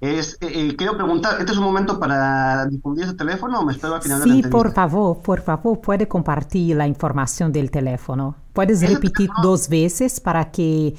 Es, 0.00 0.34
eh, 0.40 0.48
eh, 0.54 0.76
quiero 0.76 0.96
preguntar, 0.96 1.40
¿este 1.40 1.50
es 1.50 1.58
un 1.58 1.64
momento 1.64 1.98
para 1.98 2.66
difundir 2.66 3.04
ese 3.04 3.14
teléfono 3.14 3.58
o 3.58 3.64
me 3.64 3.72
espero 3.72 3.96
al 3.96 4.02
final 4.02 4.22
sí, 4.22 4.42
por 4.42 4.72
favor, 4.72 5.18
por 5.18 5.40
favor, 5.40 5.80
puede 5.80 6.06
compartir 6.06 6.76
la 6.76 6.86
información 6.86 7.52
del 7.52 7.70
teléfono. 7.70 8.36
Puedes 8.52 8.88
repetir 8.88 9.28
dos 9.42 9.68
veces 9.68 10.20
para 10.20 10.50
que 10.52 10.94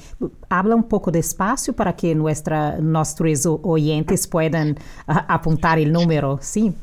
habla 0.50 0.74
un 0.74 0.84
poco 0.84 1.10
despacio 1.10 1.74
para 1.74 1.96
que 1.96 2.14
nuestra, 2.14 2.78
nuestros 2.78 3.46
oyentes 3.62 4.26
puedan 4.26 4.78
apuntar 5.06 5.78
el 5.78 5.92
número, 5.92 6.38
¿sí? 6.42 6.74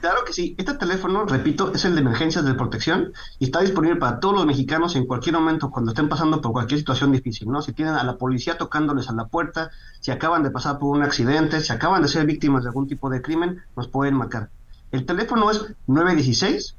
Claro 0.00 0.24
que 0.24 0.32
sí. 0.32 0.54
Este 0.58 0.74
teléfono, 0.74 1.24
repito, 1.24 1.72
es 1.74 1.84
el 1.84 1.94
de 1.94 2.02
emergencias 2.02 2.44
de 2.44 2.54
protección 2.54 3.12
y 3.40 3.46
está 3.46 3.60
disponible 3.60 3.96
para 3.96 4.20
todos 4.20 4.36
los 4.36 4.46
mexicanos 4.46 4.94
en 4.94 5.06
cualquier 5.06 5.34
momento 5.34 5.70
cuando 5.70 5.90
estén 5.90 6.08
pasando 6.08 6.40
por 6.40 6.52
cualquier 6.52 6.78
situación 6.78 7.10
difícil, 7.10 7.48
¿no? 7.48 7.62
Si 7.62 7.72
tienen 7.72 7.94
a 7.94 8.04
la 8.04 8.16
policía 8.16 8.56
tocándoles 8.56 9.08
a 9.08 9.12
la 9.12 9.26
puerta, 9.26 9.72
si 9.98 10.12
acaban 10.12 10.44
de 10.44 10.52
pasar 10.52 10.78
por 10.78 10.96
un 10.96 11.02
accidente, 11.02 11.60
si 11.60 11.72
acaban 11.72 12.02
de 12.02 12.08
ser 12.08 12.26
víctimas 12.26 12.62
de 12.62 12.68
algún 12.68 12.86
tipo 12.86 13.10
de 13.10 13.20
crimen, 13.22 13.60
nos 13.76 13.88
pueden 13.88 14.14
marcar. 14.14 14.50
El 14.92 15.04
teléfono 15.04 15.50
es 15.50 15.66
916 15.88 16.76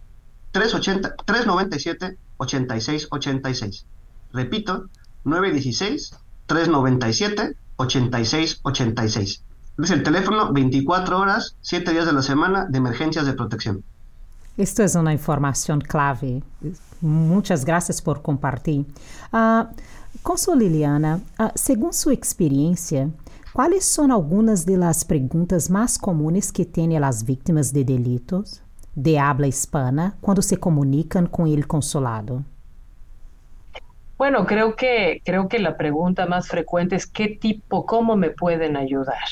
380 0.51 1.15
397 1.25 2.17
8686. 2.37 3.85
Repito, 4.31 4.87
916 5.25 6.15
397 6.45 7.57
8686. 7.75 9.43
Es 9.81 9.91
el 9.91 10.03
teléfono 10.03 10.51
24 10.51 11.17
horas, 11.17 11.55
7 11.61 11.91
días 11.91 12.05
de 12.05 12.11
la 12.11 12.21
semana 12.21 12.65
de 12.65 12.77
emergencias 12.77 13.25
de 13.25 13.33
protección. 13.33 13.83
Esto 14.57 14.83
es 14.83 14.93
una 14.95 15.13
información 15.13 15.79
clave. 15.79 16.43
Muchas 16.99 17.63
gracias 17.63 18.01
por 18.01 18.21
compartir. 18.21 18.85
Uh, 19.31 19.63
Consul 20.21 20.59
Liliana, 20.59 21.21
uh, 21.39 21.47
según 21.55 21.93
su 21.93 22.11
experiencia, 22.11 23.09
¿cuáles 23.53 23.85
son 23.85 24.11
algunas 24.11 24.65
de 24.65 24.75
las 24.75 25.05
preguntas 25.05 25.69
más 25.69 25.97
comunes 25.97 26.51
que 26.51 26.65
tienen 26.65 26.99
las 26.99 27.23
víctimas 27.23 27.71
de 27.71 27.85
delitos 27.85 28.61
de 28.95 29.17
habla 29.17 29.47
hispana 29.47 30.17
cuando 30.19 30.41
se 30.41 30.57
comunican 30.57 31.27
con 31.27 31.47
el 31.47 31.67
consulado? 31.67 32.43
Bueno, 34.17 34.45
creo 34.45 34.75
que, 34.75 35.21
creo 35.23 35.47
que 35.47 35.59
la 35.59 35.77
pregunta 35.77 36.25
más 36.25 36.49
frecuente 36.49 36.97
es 36.97 37.07
qué 37.07 37.29
tipo, 37.29 37.85
cómo 37.85 38.17
me 38.17 38.31
pueden 38.31 38.75
ayudar. 38.75 39.23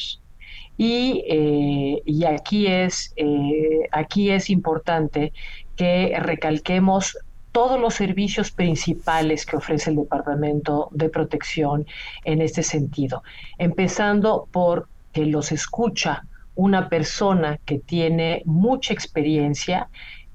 Y, 0.78 1.24
eh, 1.28 2.02
y 2.06 2.26
aquí, 2.26 2.68
es, 2.68 3.14
eh, 3.16 3.88
aquí 3.92 4.30
es 4.30 4.50
importante 4.50 5.34
que 5.76 6.16
recalquemos 6.20 7.18
todos 7.52 7.80
los 7.80 7.96
servicios 7.96 8.52
principales 8.52 9.46
que 9.46 9.58
ofrece 9.58 9.90
el 9.90 9.96
Departamento 9.96 10.90
de 10.92 11.10
Protección 11.10 11.88
en 12.24 12.42
este 12.42 12.62
sentido, 12.62 13.24
empezando 13.58 14.48
por 14.52 14.88
que 15.12 15.26
los 15.26 15.52
escucha 15.52 16.24
una 16.54 16.90
persona 16.90 17.60
que 17.66 17.80
tiene 17.80 18.44
mucha 18.46 18.94
experiencia, 18.94 19.90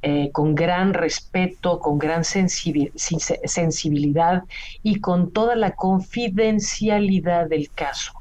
eh, 0.04 0.30
con 0.32 0.56
gran 0.56 0.94
respeto, 0.94 1.78
con 1.78 1.96
gran 1.96 2.24
sensibilidad 2.24 4.42
y 4.82 4.98
con 4.98 5.30
toda 5.30 5.54
la 5.54 5.76
confidencialidad 5.76 7.48
del 7.48 7.70
caso. 7.70 8.12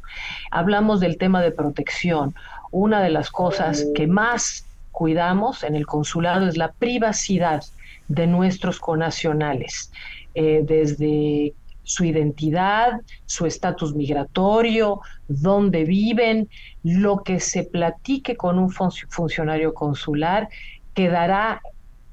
Hablamos 0.52 1.00
del 1.00 1.18
tema 1.18 1.42
de 1.42 1.52
protección. 1.52 2.36
Una 2.72 3.02
de 3.02 3.10
las 3.10 3.30
cosas 3.30 3.88
que 3.96 4.08
más 4.08 4.66
cuidamos 4.92 5.64
en 5.64 5.76
el 5.76 5.86
consulado 5.86 6.48
es 6.48 6.58
la 6.58 6.72
privacidad 6.72 7.64
de 8.08 8.28
nuestros 8.28 8.80
conacionales, 8.80 9.92
eh, 10.36 10.62
desde 10.64 11.54
su 11.84 12.06
identidad, 12.06 13.02
su 13.26 13.46
estatus 13.46 13.96
migratorio, 13.96 15.02
dónde 15.28 15.84
viven, 15.84 16.50
lo 16.84 17.24
que 17.24 17.40
se 17.40 17.64
platique 17.64 18.36
con 18.38 18.60
un 18.60 18.70
funcionario 18.72 19.74
consular 19.74 20.50
quedará 20.94 21.62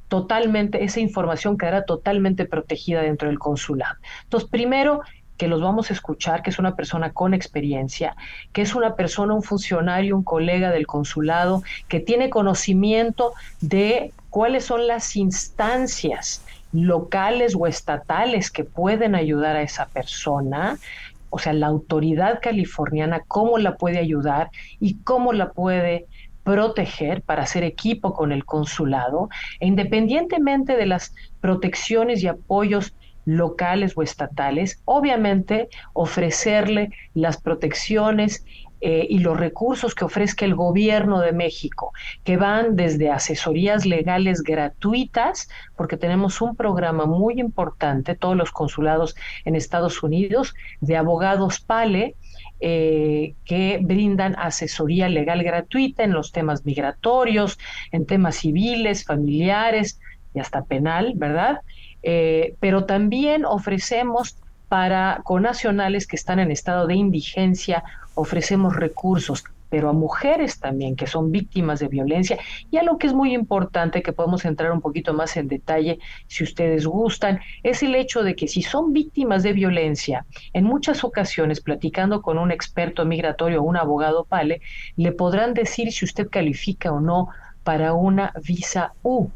totalmente, 0.08 0.82
esa 0.82 1.00
información 1.00 1.58
quedará 1.58 1.84
totalmente 1.84 2.46
protegida 2.46 3.02
dentro 3.02 3.28
del 3.28 3.38
consulado. 3.38 3.96
Entonces, 4.24 4.48
primero, 4.48 5.02
que 5.38 5.48
los 5.48 5.62
vamos 5.62 5.90
a 5.90 5.94
escuchar, 5.94 6.42
que 6.42 6.50
es 6.50 6.58
una 6.58 6.74
persona 6.74 7.12
con 7.12 7.32
experiencia, 7.32 8.16
que 8.52 8.60
es 8.60 8.74
una 8.74 8.96
persona, 8.96 9.34
un 9.34 9.42
funcionario, 9.42 10.16
un 10.16 10.24
colega 10.24 10.70
del 10.70 10.86
consulado, 10.86 11.62
que 11.88 12.00
tiene 12.00 12.28
conocimiento 12.28 13.32
de 13.60 14.12
cuáles 14.28 14.66
son 14.66 14.86
las 14.86 15.16
instancias 15.16 16.44
locales 16.72 17.54
o 17.58 17.66
estatales 17.66 18.50
que 18.50 18.64
pueden 18.64 19.14
ayudar 19.14 19.56
a 19.56 19.62
esa 19.62 19.86
persona, 19.86 20.76
o 21.30 21.38
sea, 21.38 21.52
la 21.52 21.68
autoridad 21.68 22.40
californiana, 22.42 23.20
cómo 23.26 23.58
la 23.58 23.76
puede 23.76 23.98
ayudar 23.98 24.50
y 24.80 24.96
cómo 24.96 25.32
la 25.32 25.52
puede 25.52 26.06
proteger 26.42 27.20
para 27.22 27.42
hacer 27.42 27.62
equipo 27.62 28.14
con 28.14 28.32
el 28.32 28.44
consulado, 28.44 29.28
e 29.60 29.66
independientemente 29.66 30.76
de 30.76 30.86
las 30.86 31.14
protecciones 31.40 32.22
y 32.22 32.26
apoyos 32.26 32.94
locales 33.28 33.92
o 33.94 34.02
estatales, 34.02 34.80
obviamente 34.86 35.68
ofrecerle 35.92 36.90
las 37.12 37.36
protecciones 37.40 38.44
eh, 38.80 39.06
y 39.10 39.18
los 39.18 39.36
recursos 39.36 39.94
que 39.94 40.04
ofrezca 40.04 40.44
el 40.44 40.54
gobierno 40.54 41.20
de 41.20 41.32
México, 41.32 41.92
que 42.24 42.36
van 42.36 42.74
desde 42.74 43.10
asesorías 43.10 43.84
legales 43.84 44.42
gratuitas, 44.42 45.48
porque 45.76 45.96
tenemos 45.96 46.40
un 46.40 46.56
programa 46.56 47.04
muy 47.04 47.38
importante, 47.40 48.14
todos 48.14 48.36
los 48.36 48.50
consulados 48.50 49.14
en 49.44 49.56
Estados 49.56 50.02
Unidos, 50.02 50.54
de 50.80 50.96
abogados 50.96 51.60
PALE, 51.60 52.14
eh, 52.60 53.34
que 53.44 53.78
brindan 53.82 54.36
asesoría 54.38 55.08
legal 55.08 55.42
gratuita 55.42 56.02
en 56.02 56.12
los 56.12 56.32
temas 56.32 56.64
migratorios, 56.64 57.58
en 57.92 58.06
temas 58.06 58.36
civiles, 58.36 59.04
familiares 59.04 60.00
y 60.34 60.40
hasta 60.40 60.64
penal, 60.64 61.12
¿verdad? 61.16 61.60
Eh, 62.02 62.54
pero 62.60 62.84
también 62.84 63.44
ofrecemos 63.44 64.36
para 64.68 65.22
conacionales 65.24 66.06
que 66.06 66.16
están 66.16 66.38
en 66.38 66.50
estado 66.50 66.86
de 66.86 66.94
indigencia, 66.94 67.84
ofrecemos 68.14 68.76
recursos, 68.76 69.44
pero 69.70 69.90
a 69.90 69.92
mujeres 69.92 70.58
también 70.60 70.96
que 70.96 71.06
son 71.06 71.30
víctimas 71.30 71.80
de 71.80 71.88
violencia 71.88 72.38
y 72.70 72.78
a 72.78 72.82
lo 72.82 72.98
que 72.98 73.06
es 73.06 73.12
muy 73.12 73.34
importante 73.34 74.02
que 74.02 74.12
podemos 74.12 74.44
entrar 74.44 74.72
un 74.72 74.80
poquito 74.80 75.12
más 75.12 75.36
en 75.36 75.48
detalle 75.48 75.98
si 76.26 76.44
ustedes 76.44 76.86
gustan, 76.86 77.40
es 77.62 77.82
el 77.82 77.94
hecho 77.94 78.22
de 78.22 78.34
que 78.34 78.48
si 78.48 78.62
son 78.62 78.92
víctimas 78.92 79.42
de 79.42 79.52
violencia, 79.52 80.26
en 80.52 80.64
muchas 80.64 81.04
ocasiones 81.04 81.60
platicando 81.60 82.22
con 82.22 82.38
un 82.38 82.50
experto 82.50 83.04
migratorio 83.04 83.60
o 83.60 83.64
un 83.64 83.76
abogado 83.76 84.24
PALE, 84.24 84.60
le 84.96 85.12
podrán 85.12 85.54
decir 85.54 85.92
si 85.92 86.04
usted 86.04 86.28
califica 86.28 86.92
o 86.92 87.00
no 87.00 87.28
para 87.62 87.92
una 87.92 88.32
visa 88.42 88.94
U. 89.02 89.28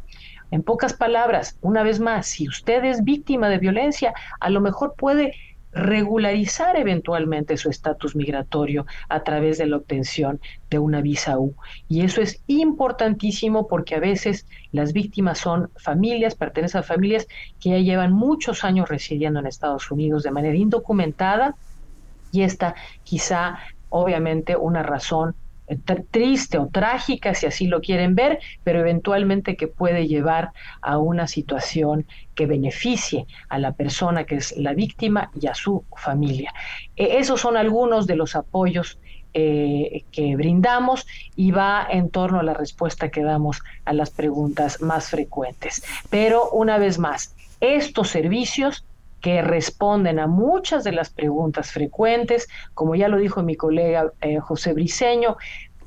En 0.53 0.63
pocas 0.63 0.93
palabras, 0.93 1.57
una 1.63 1.83
vez 1.83 1.99
más, 1.99 2.27
si 2.27 2.47
usted 2.47 2.85
es 2.85 3.03
víctima 3.05 3.49
de 3.49 3.57
violencia, 3.57 4.13
a 4.39 4.51
lo 4.51 4.61
mejor 4.61 4.95
puede 4.99 5.33
regularizar 5.73 6.77
eventualmente 6.77 7.57
su 7.57 7.71
estatus 7.71 8.15
migratorio 8.15 8.85
a 9.09 9.23
través 9.23 9.57
de 9.57 9.65
la 9.65 9.79
obtención 9.79 10.43
de 10.69 10.79
una 10.79 11.01
visa 11.01 11.39
U. 11.39 11.55
Y 11.89 12.03
eso 12.03 12.21
es 12.21 12.43
importantísimo 12.49 13.67
porque 13.67 13.95
a 13.95 14.01
veces 14.01 14.47
las 14.73 14.93
víctimas 14.93 15.39
son 15.39 15.71
familias, 15.77 16.35
pertenecen 16.35 16.81
a 16.81 16.83
familias 16.83 17.27
que 17.59 17.71
ya 17.71 17.79
llevan 17.79 18.13
muchos 18.13 18.63
años 18.63 18.91
residiendo 18.91 19.41
en 19.41 19.47
Estados 19.47 19.91
Unidos 19.91 20.23
de 20.23 20.33
manera 20.33 20.57
indocumentada 20.57 21.57
y 22.31 22.43
esta 22.43 22.75
quizá 23.05 23.59
obviamente 23.89 24.55
una 24.55 24.83
razón 24.83 25.35
triste 26.11 26.59
o 26.59 26.69
trágica, 26.69 27.35
si 27.35 27.47
así 27.47 27.67
lo 27.67 27.81
quieren 27.81 28.15
ver, 28.15 28.41
pero 28.65 28.81
eventualmente 28.81 29.57
que 29.57 29.69
puede 29.69 30.07
llevar 30.07 30.53
a 30.81 30.99
una 30.99 31.27
situación 31.27 32.07
que 32.35 32.47
beneficie 32.47 33.27
a 33.49 33.59
la 33.59 33.73
persona 33.73 34.25
que 34.25 34.37
es 34.37 34.57
la 34.57 34.75
víctima 34.75 35.31
y 35.41 35.47
a 35.47 35.55
su 35.55 35.85
familia. 35.97 36.53
E, 36.97 37.19
esos 37.19 37.41
son 37.41 37.57
algunos 37.57 38.07
de 38.07 38.17
los 38.17 38.35
apoyos 38.37 38.99
eh, 39.35 40.05
que 40.13 40.37
brindamos 40.37 41.07
y 41.37 41.53
va 41.53 41.87
en 41.91 42.11
torno 42.11 42.41
a 42.41 42.43
la 42.43 42.53
respuesta 42.53 43.11
que 43.11 43.23
damos 43.23 43.63
a 43.87 43.95
las 43.95 44.11
preguntas 44.11 44.83
más 44.83 45.09
frecuentes. 45.09 45.83
Pero 46.11 46.51
una 46.51 46.77
vez 46.77 46.99
más, 46.99 47.35
estos 47.61 48.11
servicios 48.11 48.85
que 49.23 49.41
responden 49.41 50.19
a 50.19 50.27
muchas 50.27 50.85
de 50.85 50.93
las 50.93 51.09
preguntas 51.09 51.71
frecuentes, 51.71 52.49
como 52.75 52.95
ya 52.97 53.09
lo 53.09 53.17
dijo 53.17 53.43
mi 53.43 53.55
colega 53.55 54.13
eh, 54.21 54.41
José 54.41 54.75
Briceño, 54.75 55.37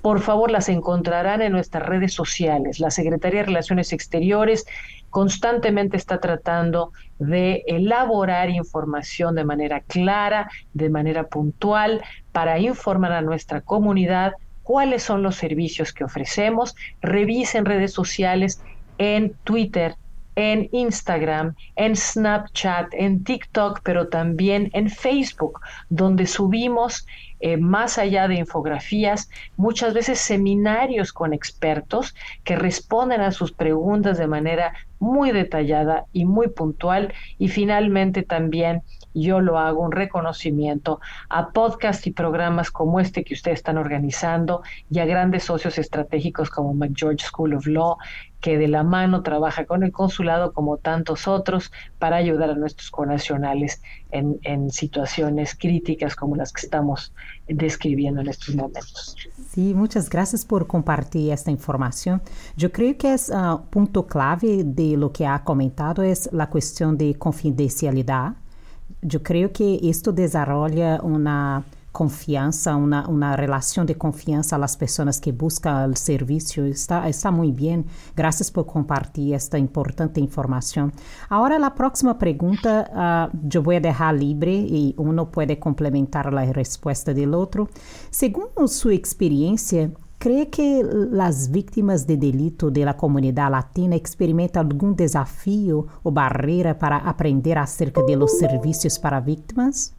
por 0.02 0.22
favor 0.22 0.52
las 0.52 0.70
encontrarán 0.70 1.42
en 1.42 1.52
nuestras 1.52 1.86
redes 1.86 2.14
sociales. 2.14 2.80
La 2.80 2.92
Secretaría 2.92 3.42
de 3.42 3.48
Relaciones 3.48 3.92
Exteriores 3.92 4.66
constantemente 5.10 5.98
está 5.98 6.20
tratando 6.20 6.92
de 7.20 7.64
elaborar 7.68 8.50
información 8.50 9.36
de 9.36 9.44
manera 9.44 9.82
clara, 9.82 10.50
de 10.74 10.90
manera 10.90 11.28
puntual, 11.28 12.04
para 12.32 12.60
informar 12.60 13.12
a 13.14 13.22
nuestra 13.22 13.62
comunidad 13.62 14.34
cuáles 14.64 15.04
son 15.04 15.24
los 15.24 15.36
servicios 15.36 15.92
que 15.92 16.04
ofrecemos. 16.04 16.76
Revisen 17.02 17.66
redes 17.66 17.92
sociales 17.92 18.62
en 18.98 19.34
Twitter, 19.44 19.96
en 20.36 20.70
Instagram, 20.72 21.56
en 21.76 21.96
Snapchat, 21.96 22.94
en 22.94 23.24
TikTok, 23.24 23.82
pero 23.84 24.08
también 24.08 24.70
en 24.74 24.90
Facebook, 24.90 25.60
donde 25.90 26.28
subimos 26.28 27.06
eh, 27.42 27.58
más 27.58 27.98
allá 27.98 28.28
de 28.28 28.36
infografías, 28.36 29.30
muchas 29.58 29.94
veces 29.94 30.20
seminarios 30.20 31.12
con 31.12 31.34
expertos 31.34 32.16
que 32.44 32.56
responden 32.56 33.22
a 33.22 33.32
sus 33.32 33.52
preguntas 33.52 34.18
de 34.18 34.28
manera 34.28 34.74
muy 35.00 35.32
detallada 35.32 36.06
y 36.14 36.26
muy 36.26 36.48
puntual. 36.48 37.14
Y 37.38 37.50
finalmente 37.50 38.24
también 38.24 38.82
yo 39.14 39.42
lo 39.42 39.60
hago 39.60 39.82
un 39.82 39.92
reconocimiento 39.92 41.00
a 41.30 41.50
podcasts 41.50 42.08
y 42.08 42.12
programas 42.12 42.72
como 42.72 43.00
este 43.00 43.24
que 43.24 43.34
ustedes 43.34 43.60
están 43.60 43.78
organizando 43.78 44.64
y 44.90 45.00
a 45.00 45.06
grandes 45.06 45.44
socios 45.44 45.78
estratégicos 45.78 46.50
como 46.50 46.74
McGeorge 46.74 47.26
School 47.26 47.54
of 47.54 47.68
Law, 47.68 47.98
que 48.46 48.60
de 48.60 48.68
la 48.68 48.84
mano 48.84 49.24
trabaja 49.24 49.66
con 49.66 49.82
el 49.82 49.92
consulado 49.92 50.54
como 50.54 50.78
tantos 50.78 51.28
otros 51.28 51.72
para 51.98 52.18
ayudar 52.18 52.52
a 52.52 52.56
nuestros 52.56 52.92
connacionales 52.92 53.82
en, 54.12 54.38
en 54.44 54.70
situaciones 54.70 55.56
críticas 55.56 56.16
como 56.16 56.36
las 56.36 56.54
que 56.54 56.62
estamos 56.62 57.12
describiendo 57.48 58.22
en 58.22 58.28
estos 58.28 58.54
momentos. 58.54 59.18
Sí, 59.50 59.74
muchas 59.74 60.12
gracias 60.12 60.46
por 60.46 60.68
compartir 60.68 61.32
esta 61.32 61.50
información. 61.50 62.22
Yo 62.56 62.72
creo 62.72 62.96
que 62.96 63.16
es 63.16 63.30
uh, 63.30 63.62
punto 63.72 64.06
clave 64.06 64.64
de 64.64 64.96
lo 64.96 65.12
que 65.12 65.26
ha 65.26 65.44
comentado 65.44 66.04
es 66.04 66.30
la 66.32 66.48
cuestión 66.48 67.00
de 67.00 67.16
confidencialidad. 67.16 68.34
Yo 69.02 69.24
creo 69.24 69.52
que 69.52 69.80
esto 69.82 70.12
desarrolla 70.12 71.00
una 71.02 71.64
confianza, 71.96 72.76
una, 72.76 73.08
una 73.08 73.38
relación 73.38 73.86
de 73.86 73.96
confianza 73.96 74.58
a 74.58 74.60
las 74.60 74.76
personas 74.76 75.22
que 75.22 75.32
buscan 75.32 75.90
el 75.90 75.96
servicio. 75.96 76.66
Está, 76.66 77.08
está 77.08 77.32
muy 77.32 77.54
bien. 77.54 77.86
Gracias 78.18 78.52
por 78.52 78.66
compartir 78.66 79.34
esta 79.34 79.58
importante 79.58 80.20
información. 80.20 80.92
Ahora 81.30 81.58
la 81.58 81.74
próxima 81.74 82.18
pregunta 82.20 83.32
uh, 83.34 83.38
yo 83.48 83.64
voy 83.64 83.78
a 83.78 83.80
dejar 83.80 84.14
libre 84.14 84.52
y 84.52 84.94
uno 84.98 85.32
puede 85.32 85.58
complementar 85.58 86.34
la 86.34 86.44
respuesta 86.52 87.14
del 87.14 87.34
otro. 87.34 87.70
Según 88.10 88.50
su 88.68 88.92
experiencia, 88.92 89.90
¿Cree 90.18 90.50
que 90.50 90.82
las 91.12 91.52
víctimas 91.52 92.08
de 92.08 92.18
delito 92.18 92.72
de 92.72 92.86
la 92.86 92.96
comunidad 92.96 93.52
latina 93.52 93.96
experimentan 93.96 94.66
algún 94.72 94.96
desafío 94.96 95.86
o 96.04 96.12
barrera 96.12 96.80
para 96.80 96.98
aprender 96.98 97.58
acerca 97.58 98.02
de 98.02 98.16
los 98.16 98.40
servicios 98.40 98.98
para 98.98 99.20
víctimas? 99.20 99.95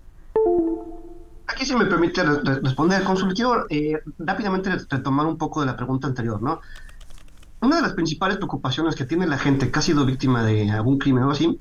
Aquí 1.49 1.65
si 1.65 1.75
me 1.75 1.87
permite 1.87 2.23
responder, 2.25 3.05
Consul, 3.05 3.33
quiero 3.33 3.67
eh, 3.71 4.01
rápidamente 4.19 4.71
retomar 4.91 5.27
un 5.27 5.39
poco 5.39 5.61
de 5.61 5.67
la 5.67 5.77
pregunta 5.77 6.09
anterior, 6.09 6.43
¿no? 6.43 6.61
Una 7.61 7.77
de 7.77 7.83
las 7.83 7.93
principales 7.93 8.37
preocupaciones 8.37 8.95
que 8.95 9.05
tiene 9.05 9.27
la 9.27 9.39
gente 9.39 9.71
que 9.71 9.79
ha 9.79 9.83
sido 9.83 10.05
víctima 10.05 10.43
de 10.45 10.71
algún 10.71 10.99
crimen 10.99 11.25
o 11.25 11.31
así, 11.31 11.59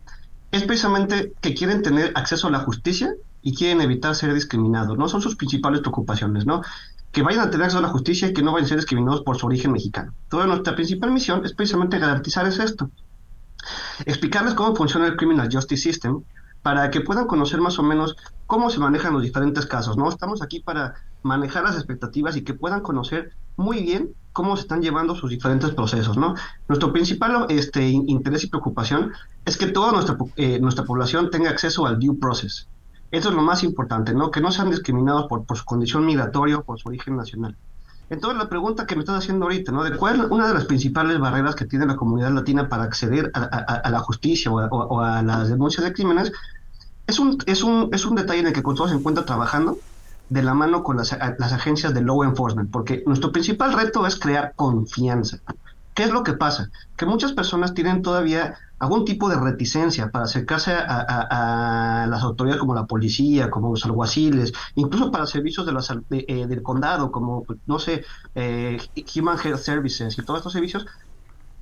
es 0.52 0.64
precisamente 0.64 1.34
que 1.42 1.54
quieren 1.54 1.82
tener 1.82 2.12
acceso 2.16 2.48
a 2.48 2.52
la 2.52 2.60
justicia 2.60 3.14
y 3.42 3.56
quieren 3.56 3.82
evitar 3.82 4.16
ser 4.16 4.34
discriminados, 4.34 4.98
¿no? 4.98 5.08
Son 5.08 5.22
sus 5.22 5.36
principales 5.36 5.82
preocupaciones, 5.82 6.46
¿no? 6.46 6.62
Que 7.12 7.22
vayan 7.22 7.48
a 7.48 7.52
tener 7.52 7.66
acceso 7.66 7.80
a 7.80 7.84
la 7.84 7.90
justicia 7.90 8.28
y 8.28 8.34
que 8.34 8.42
no 8.42 8.54
vayan 8.54 8.66
a 8.66 8.70
ser 8.70 8.78
discriminados 8.78 9.22
por 9.22 9.38
su 9.38 9.46
origen 9.46 9.72
mexicano. 9.72 10.14
Toda 10.30 10.48
nuestra 10.48 10.76
principal 10.76 11.12
misión 11.12 11.46
es 11.46 11.54
precisamente 11.54 12.00
garantizar 12.00 12.48
esto. 12.48 12.90
Explicarles 14.06 14.56
cómo 14.56 14.76
funciona 14.76 15.08
el 15.08 15.16
Criminal 15.16 15.50
Justice 15.52 15.82
System 15.82 16.24
para 16.66 16.90
que 16.90 17.02
puedan 17.02 17.28
conocer 17.28 17.62
más 17.62 17.78
o 17.78 17.84
menos 17.84 18.16
cómo 18.48 18.72
se 18.72 18.80
manejan 18.80 19.14
los 19.14 19.22
diferentes 19.22 19.68
casos, 19.68 19.98
¿no? 19.98 20.10
Estamos 20.10 20.42
aquí 20.42 20.62
para 20.62 20.96
manejar 21.22 21.64
las 21.64 21.76
expectativas 21.76 22.38
y 22.38 22.44
que 22.44 22.56
puedan 22.56 22.82
conocer 22.82 23.34
muy 23.56 23.84
bien 23.84 24.16
cómo 24.34 24.56
se 24.56 24.64
están 24.64 24.82
llevando 24.82 25.14
sus 25.14 25.30
diferentes 25.30 25.70
procesos, 25.70 26.18
¿no? 26.18 26.34
Nuestro 26.68 26.92
principal 26.92 27.46
este, 27.50 27.88
interés 27.88 28.46
y 28.46 28.48
preocupación 28.48 29.12
es 29.46 29.58
que 29.58 29.68
toda 29.68 29.92
nuestra, 29.92 30.18
eh, 30.38 30.60
nuestra 30.60 30.86
población 30.86 31.30
tenga 31.30 31.52
acceso 31.52 31.86
al 31.86 32.00
due 32.00 32.18
process. 32.20 32.68
Eso 33.12 33.30
es 33.30 33.36
lo 33.36 33.44
más 33.44 33.64
importante, 33.64 34.16
¿no? 34.16 34.32
Que 34.32 34.42
no 34.42 34.52
sean 34.52 34.72
discriminados 34.72 35.28
por, 35.28 35.46
por 35.46 35.58
su 35.58 35.66
condición 35.66 36.04
migratoria 36.04 36.58
o 36.58 36.64
por 36.64 36.80
su 36.80 36.90
origen 36.90 37.16
nacional. 37.16 37.56
Entonces, 38.10 38.38
la 38.38 38.50
pregunta 38.50 38.86
que 38.86 38.96
me 38.96 39.02
estás 39.02 39.18
haciendo 39.18 39.46
ahorita, 39.46 39.72
¿no? 39.72 39.84
¿De 39.84 39.98
cuál 39.98 40.20
es 40.20 40.32
una 40.32 40.48
de 40.48 40.54
las 40.54 40.66
principales 40.66 41.20
barreras 41.20 41.56
que 41.56 41.66
tiene 41.66 41.88
la 41.88 41.96
comunidad 41.96 42.32
latina 42.32 42.70
para 42.70 42.84
acceder 42.84 43.32
a, 43.34 43.90
la 43.90 44.00
justicia 44.00 44.52
o, 44.52 45.02
a, 45.02 45.24
las 45.24 45.50
denuncias 45.50 45.84
de 45.84 45.94
crímenes? 45.94 46.32
es 47.08 47.20
un, 47.20 47.38
es 47.46 47.64
un, 47.64 47.90
es 47.94 48.06
un 48.06 48.16
detalle 48.16 48.40
en 48.40 48.48
el 48.48 48.54
que 48.54 48.64
Control 48.64 48.90
se 48.90 48.96
encuentra 48.96 49.26
trabajando 49.26 49.78
de 50.30 50.42
la 50.42 50.54
mano 50.54 50.84
con 50.84 50.98
las, 50.98 51.16
las 51.38 51.54
agencias 51.54 51.94
de 51.94 52.02
law 52.02 52.24
enforcement, 52.24 52.72
porque 52.72 53.04
nuestro 53.06 53.32
principal 53.32 53.74
reto 53.74 54.08
es 54.08 54.20
crear 54.20 54.54
confianza. 54.56 55.40
¿Qué 55.94 56.04
es 56.04 56.12
lo 56.12 56.24
que 56.24 56.34
pasa? 56.34 56.70
Que 56.98 57.06
muchas 57.06 57.34
personas 57.34 57.74
tienen 57.74 58.02
todavía 58.02 58.58
algún 58.80 59.06
tipo 59.06 59.30
de 59.30 59.36
reticencia 59.36 60.10
para 60.12 60.26
acercarse 60.26 60.74
a, 60.74 62.06
las 62.10 62.24
autoridades 62.24 62.60
como 62.60 62.76
la 62.76 62.86
policía, 62.86 63.50
como 63.50 63.72
los 63.72 63.86
alguaciles, 63.86 64.54
incluso 64.76 65.12
para 65.12 65.26
servicios 65.26 65.66
de 65.66 65.72
los, 65.72 65.90
eh, 66.12 66.46
del 66.48 66.62
condado, 66.62 67.12
como, 67.12 67.44
pues, 67.44 67.60
no 67.66 67.80
sé, 67.80 68.04
eh, 68.36 68.78
Human 69.16 69.38
Health 69.44 69.60
Services 69.60 70.18
y 70.18 70.22
todos 70.24 70.40
estos 70.40 70.54
servicios, 70.54 70.86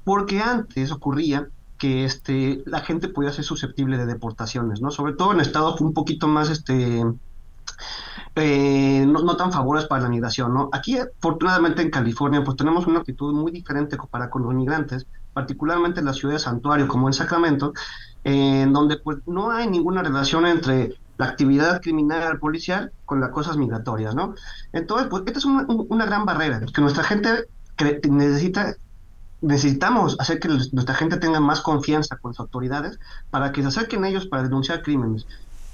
porque 0.04 0.42
antes 0.42 0.92
ocurría 0.92 1.48
que 1.78 2.06
este, 2.06 2.64
la 2.66 2.80
gente 2.80 3.10
podía 3.10 3.32
ser 3.32 3.44
susceptible 3.44 3.98
de 3.98 4.06
deportaciones, 4.06 4.82
¿no? 4.82 4.90
Sobre 4.92 5.14
todo 5.14 5.34
en 5.34 5.40
estados 5.40 5.82
un 5.82 5.94
poquito 5.94 6.28
más, 6.28 6.50
este, 6.50 7.04
eh, 8.36 9.06
no, 9.06 9.38
tan 9.38 9.52
favorables 9.52 9.88
para 9.88 10.04
la 10.04 10.10
migración, 10.10 10.54
¿no? 10.54 10.70
Aquí, 10.72 10.98
afortunadamente 10.98 11.82
en 11.82 11.92
California, 11.92 12.44
pues 12.44 12.58
tenemos 12.58 12.88
una 12.88 13.00
actitud 13.00 13.34
muy 13.34 13.52
diferente 13.52 13.98
para 14.10 14.30
con 14.30 14.44
los 14.44 14.54
migrantes, 14.54 15.06
particularmente 15.34 16.00
en 16.00 16.06
la 16.06 16.14
ciudad 16.14 16.36
de 16.36 16.40
Santuario, 16.40 16.88
como 16.88 17.08
en 17.08 17.14
Sacramento, 17.14 17.74
en 18.24 18.72
donde 18.72 18.98
pues 18.98 19.18
no 19.26 19.52
hay 19.52 19.68
ninguna 19.68 20.04
relación 20.04 20.46
entre 20.46 20.96
la 21.18 21.26
actividad 21.28 21.82
criminal 21.82 22.40
policial 22.40 22.92
con 23.06 23.20
las 23.20 23.30
cosas 23.30 23.58
migratorias, 23.58 24.16
¿no? 24.16 24.36
Entonces, 24.72 25.08
pues 25.10 25.24
esta 25.26 25.40
es 25.40 25.46
una, 25.46 26.06
gran 26.06 26.26
barrera, 26.26 26.62
que 26.74 26.82
nuestra 26.82 27.04
gente 27.04 27.48
necesita 28.10 28.76
necesitamos 29.42 30.16
hacer 30.20 30.40
que 30.40 30.48
nuestra 30.48 30.96
gente 30.96 31.18
tenga 31.18 31.42
más 31.42 31.60
confianza 31.60 32.16
con 32.16 32.32
las 32.32 32.40
autoridades 32.40 32.98
para 33.30 33.52
que 33.52 33.62
se 33.62 33.68
acerquen 33.68 34.06
a 34.06 34.08
ellos 34.08 34.26
para 34.28 34.44
denunciar 34.44 34.82
crímenes. 34.82 35.28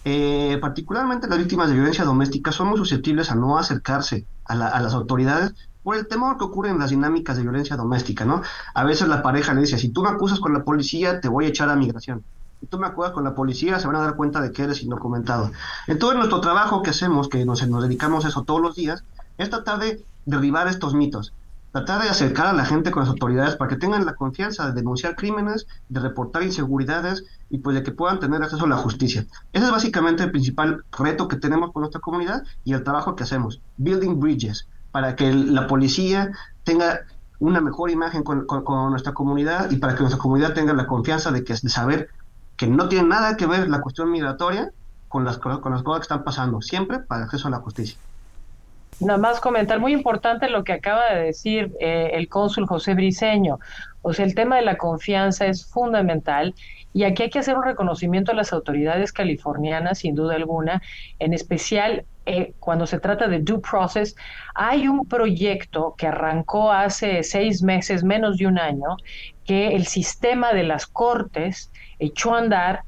Eh, 0.06 0.58
particularmente 0.60 1.28
las 1.28 1.38
víctimas 1.38 1.67
de 1.67 1.76
violencia 1.76 2.04
doméstica 2.04 2.52
son 2.52 2.69
muy 2.69 2.78
susceptibles 2.78 3.30
a 3.30 3.36
no 3.36 3.60
acercarse 3.60 4.26
a, 4.45 4.56
las 4.56 4.93
autoridades 4.93 5.54
por 5.83 5.95
el 5.95 6.07
temor 6.07 6.37
que 6.37 6.43
ocurre 6.43 6.69
en 6.69 6.79
las 6.79 6.89
dinámicas 6.89 7.37
de 7.37 7.43
violencia 7.43 7.75
doméstica, 7.75 8.25
¿no? 8.25 8.41
A 8.73 8.83
veces 8.83 9.07
la 9.07 9.21
pareja 9.21 9.53
le 9.53 9.61
dice, 9.61 9.77
si 9.77 9.89
tú 9.89 10.03
me 10.03 10.09
acusas 10.09 10.39
con 10.39 10.53
la 10.53 10.63
policía, 10.63 11.21
te 11.21 11.27
voy 11.27 11.45
a 11.45 11.49
echar 11.49 11.69
a 11.69 11.75
migración. 11.75 12.23
Si 12.59 12.67
tú 12.67 12.77
me 12.77 12.87
acusas 12.87 13.11
con 13.11 13.23
la 13.23 13.35
policía, 13.35 13.79
se 13.79 13.87
van 13.87 13.95
a 13.95 14.01
dar 14.01 14.15
cuenta 14.15 14.41
de 14.41 14.51
que 14.51 14.63
eres 14.63 14.83
indocumentado. 14.83 15.51
Entonces, 15.87 16.17
nuestro 16.17 16.41
trabajo 16.41 16.83
que 16.83 16.89
hacemos, 16.89 17.29
que 17.29 17.45
nos, 17.45 17.65
nos 17.67 17.83
dedicamos 17.83 18.25
a 18.25 18.27
eso 18.27 18.43
todos 18.43 18.61
los 18.61 18.75
días, 18.75 19.03
es 19.37 19.49
tratar 19.49 19.79
de 19.79 20.03
derribar 20.25 20.67
estos 20.67 20.93
mitos 20.93 21.33
tratar 21.71 22.01
de 22.01 22.09
acercar 22.09 22.47
a 22.47 22.53
la 22.53 22.65
gente 22.65 22.91
con 22.91 23.01
las 23.01 23.09
autoridades 23.09 23.55
para 23.55 23.69
que 23.69 23.75
tengan 23.75 24.05
la 24.05 24.15
confianza 24.15 24.67
de 24.67 24.73
denunciar 24.73 25.15
crímenes, 25.15 25.67
de 25.87 25.99
reportar 25.99 26.43
inseguridades 26.43 27.25
y 27.49 27.59
pues 27.59 27.75
de 27.75 27.83
que 27.83 27.91
puedan 27.91 28.19
tener 28.19 28.41
acceso 28.41 28.65
a 28.65 28.69
la 28.69 28.77
justicia. 28.77 29.25
Ese 29.53 29.65
es 29.65 29.71
básicamente 29.71 30.23
el 30.23 30.31
principal 30.31 30.83
reto 30.97 31.27
que 31.27 31.37
tenemos 31.37 31.71
con 31.71 31.81
nuestra 31.81 32.01
comunidad 32.01 32.43
y 32.63 32.73
el 32.73 32.83
trabajo 32.83 33.15
que 33.15 33.23
hacemos, 33.23 33.61
building 33.77 34.19
bridges, 34.19 34.67
para 34.91 35.15
que 35.15 35.32
la 35.32 35.67
policía 35.67 36.32
tenga 36.63 37.02
una 37.39 37.62
mejor 37.62 37.89
imagen 37.89 38.23
con, 38.23 38.45
nuestra 38.91 39.13
comunidad 39.13 39.71
y 39.71 39.78
para 39.78 39.95
que 39.95 40.02
nuestra 40.02 40.19
comunidad 40.19 40.54
tenga 40.54 40.73
la 40.73 40.88
confianza 40.88 41.32
de, 41.32 41.43
que, 41.43 41.56
saber 41.56 42.10
que 42.58 42.67
no 42.67 42.89
tiene 42.89 43.08
nada 43.08 43.38
que 43.38 43.45
ver 43.45 43.69
la 43.69 43.82
cuestión 43.82 44.12
migratoria 44.12 44.71
con 45.08 45.23
las, 45.25 45.38
con 45.38 45.71
las 45.71 45.84
cosas 45.84 46.02
que 46.02 46.04
están 46.04 46.23
pasando, 46.23 46.62
siempre 46.62 46.99
para 46.99 47.23
acceso 47.23 47.47
a 47.47 47.52
la 47.52 47.58
justicia. 47.58 47.97
Nada 48.99 49.17
más 49.17 49.39
comentar, 49.39 49.80
muy 49.80 49.93
importante 49.93 50.49
lo 50.49 50.65
que 50.65 50.73
acaba 50.73 51.13
de 51.13 51.23
decir 51.23 51.71
eh, 51.80 52.12
el 52.13 52.28
cónsul 52.28 52.67
José 52.67 52.95
Briceño. 52.95 53.60
O 54.02 54.13
sea, 54.13 54.25
el 54.25 54.36
tema 54.36 54.58
de 54.58 54.62
la 54.63 54.78
confianza 54.78 55.45
es 55.45 55.65
fundamental 55.65 56.54
y 56.93 57.04
aquí 57.04 57.23
hay 57.23 57.30
que 57.30 57.39
hacer 57.39 57.56
un 57.56 57.63
reconocimiento 57.63 58.32
a 58.32 58.36
las 58.36 58.52
autoridades 58.52 59.13
californianas, 59.13 59.99
sin 59.99 60.15
duda 60.15 60.36
alguna, 60.36 60.82
en 61.19 61.34
especial 61.34 62.04
eh, 62.31 62.53
cuando 62.59 62.85
se 62.85 62.99
trata 62.99 63.27
de 63.27 63.39
due 63.39 63.59
process. 63.59 64.15
Hay 64.53 64.87
un 64.87 65.07
proyecto 65.07 65.95
que 65.97 66.05
arrancó 66.05 66.71
hace 66.71 67.23
seis 67.23 67.63
meses, 67.63 68.03
menos 68.03 68.37
de 68.37 68.45
un 68.45 68.59
año, 68.59 68.97
que 69.45 69.69
el 69.69 69.87
sistema 69.87 70.53
de 70.53 70.63
las 70.63 70.85
cortes 70.85 71.71
echó 71.97 72.35
a 72.35 72.37
andar 72.37 72.83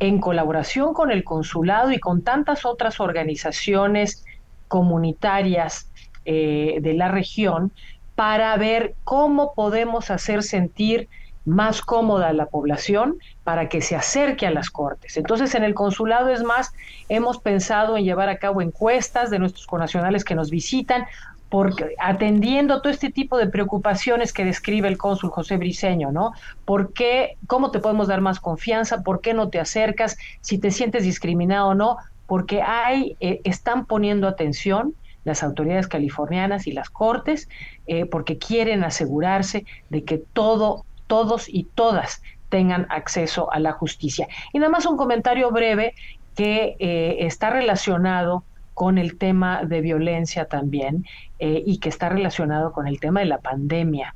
en 0.00 0.18
colaboración 0.18 0.92
con 0.92 1.12
el 1.12 1.22
consulado 1.22 1.92
y 1.92 2.00
con 2.00 2.22
tantas 2.22 2.64
otras 2.64 2.98
organizaciones 2.98 4.24
comunitarias 4.66 5.88
eh, 6.24 6.78
de 6.80 6.94
la 6.94 7.06
región 7.06 7.70
para 8.16 8.56
ver 8.56 8.96
cómo 9.04 9.54
podemos 9.54 10.10
hacer 10.10 10.42
sentir 10.42 11.08
más 11.50 11.82
cómoda 11.82 12.28
a 12.28 12.32
la 12.32 12.46
población 12.46 13.18
para 13.44 13.68
que 13.68 13.80
se 13.80 13.96
acerque 13.96 14.46
a 14.46 14.50
las 14.50 14.70
cortes. 14.70 15.16
Entonces, 15.16 15.54
en 15.54 15.64
el 15.64 15.74
consulado 15.74 16.28
es 16.28 16.42
más, 16.42 16.72
hemos 17.08 17.38
pensado 17.38 17.96
en 17.96 18.04
llevar 18.04 18.28
a 18.28 18.38
cabo 18.38 18.62
encuestas 18.62 19.30
de 19.30 19.40
nuestros 19.40 19.66
conacionales 19.66 20.24
que 20.24 20.36
nos 20.36 20.50
visitan, 20.50 21.06
porque 21.48 21.96
atendiendo 21.98 22.80
todo 22.80 22.92
este 22.92 23.10
tipo 23.10 23.36
de 23.36 23.48
preocupaciones 23.48 24.32
que 24.32 24.44
describe 24.44 24.86
el 24.86 24.96
cónsul 24.96 25.30
José 25.30 25.56
Briceño, 25.56 26.12
¿no? 26.12 26.32
¿Por 26.64 26.92
qué, 26.92 27.36
cómo 27.48 27.72
te 27.72 27.80
podemos 27.80 28.06
dar 28.06 28.20
más 28.20 28.38
confianza? 28.38 29.02
¿Por 29.02 29.20
qué 29.20 29.34
no 29.34 29.48
te 29.48 29.58
acercas? 29.58 30.16
Si 30.40 30.58
te 30.58 30.70
sientes 30.70 31.02
discriminado 31.02 31.70
o 31.70 31.74
no, 31.74 31.96
porque 32.26 32.62
hay, 32.62 33.16
eh, 33.18 33.40
están 33.42 33.86
poniendo 33.86 34.28
atención 34.28 34.94
las 35.24 35.42
autoridades 35.42 35.88
californianas 35.88 36.66
y 36.66 36.72
las 36.72 36.88
cortes, 36.90 37.48
eh, 37.86 38.06
porque 38.06 38.38
quieren 38.38 38.84
asegurarse 38.84 39.66
de 39.90 40.04
que 40.04 40.18
todo, 40.18 40.84
todos 41.10 41.48
y 41.48 41.64
todas 41.64 42.22
tengan 42.48 42.86
acceso 42.88 43.52
a 43.52 43.58
la 43.58 43.72
justicia. 43.72 44.28
Y 44.52 44.58
nada 44.60 44.70
más 44.70 44.86
un 44.86 44.96
comentario 44.96 45.50
breve 45.50 45.94
que 46.36 46.76
eh, 46.78 47.26
está 47.26 47.50
relacionado 47.50 48.44
con 48.74 48.96
el 48.96 49.18
tema 49.18 49.64
de 49.64 49.82
violencia 49.82 50.46
también 50.46 51.04
y 51.38 51.78
que 51.78 51.90
está 51.90 52.08
relacionado 52.08 52.72
con 52.72 52.86
el 52.86 52.98
tema 52.98 53.20
de 53.20 53.26
la 53.26 53.38
pandemia. 53.38 54.14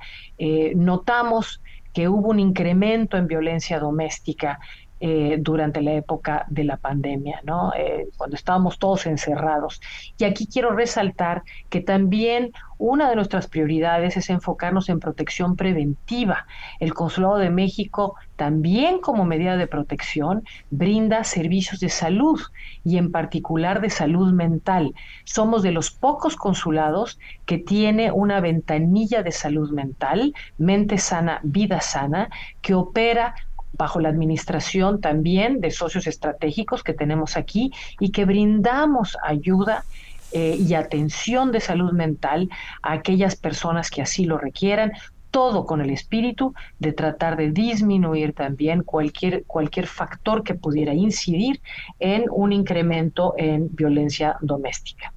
notamos 0.75 1.61
que 1.95 2.09
hubo 2.09 2.31
un 2.31 2.41
incremento 2.41 3.17
en 3.17 3.27
violencia 3.27 3.79
doméstica 3.79 4.59
eh, 5.07 5.37
durante 5.39 5.83
la 5.83 5.93
época 5.93 6.47
de 6.49 6.65
la 6.65 6.79
pandemia. 6.79 7.43
Eh, 7.77 8.09
cuando 8.17 8.37
estábamos 8.37 8.79
todos 8.79 9.05
encerrados. 9.05 9.83
Y 10.17 10.25
aquí 10.25 10.47
quiero 10.47 10.71
resaltar 10.71 11.43
que 11.69 11.83
también 11.83 12.53
una 12.79 13.11
de 13.11 13.15
nuestras 13.15 13.47
prioridades 13.47 14.17
es 14.17 14.31
enfocarnos 14.31 14.89
en 14.89 15.01
protección 15.01 15.57
preventiva. 15.57 16.47
El 16.81 16.95
Consulado 16.95 17.37
de 17.37 17.51
México 17.51 18.15
también 18.37 18.99
como 18.99 19.27
medida 19.27 19.59
de 19.59 19.67
protección 19.67 20.43
brinda 20.71 21.23
servicios 21.25 21.81
de 21.81 21.91
salud 21.91 22.41
y 22.83 22.97
en 22.97 23.13
particular 23.13 23.83
de 23.83 23.91
salud 23.91 24.33
mental. 24.33 24.95
Somos 25.25 25.63
de 25.63 25.73
los 25.73 25.91
pocos 25.91 26.35
consulados 26.35 27.19
que 27.45 27.59
tiene 27.59 28.11
una 28.11 28.41
ventanilla 28.41 29.23
de 29.23 29.33
salud 29.33 29.71
mental, 29.71 30.33
mente 30.57 30.97
sana, 30.97 31.41
vida 31.43 31.83
sana, 31.83 32.31
que 32.63 32.73
opera 32.73 33.35
bajo 33.77 34.01
la 34.01 34.09
administración 34.09 35.01
también 35.01 35.61
de 35.61 35.71
socios 35.71 36.07
estratégicos 36.07 36.83
que 36.83 36.95
tenemos 36.95 37.37
aquí 37.37 37.73
y 38.01 38.11
que 38.11 38.25
brindamos 38.25 39.17
ayuda 39.23 39.85
eh, 40.33 40.57
y 40.59 40.75
atención 40.75 41.53
de 41.53 41.61
salud 41.61 41.93
mental 41.93 42.49
a 42.83 42.93
aquellas 42.93 43.37
personas 43.37 43.91
que 43.91 44.03
así 44.03 44.25
lo 44.25 44.37
requieran, 44.37 44.93
todo 45.31 45.67
con 45.67 45.81
el 45.81 45.91
espíritu 45.91 46.55
de 46.79 46.93
tratar 46.93 47.37
de 47.37 47.51
disminuir 47.51 48.33
también 48.35 48.83
cualquier, 48.83 49.45
cualquier 49.45 49.87
factor 49.87 50.45
que 50.45 50.55
pudiera 50.55 50.95
incidir 50.95 51.61
en 51.99 52.25
un 52.31 52.53
incremento 52.53 53.35
en 53.37 53.69
violencia 53.75 54.37
doméstica. 54.41 55.13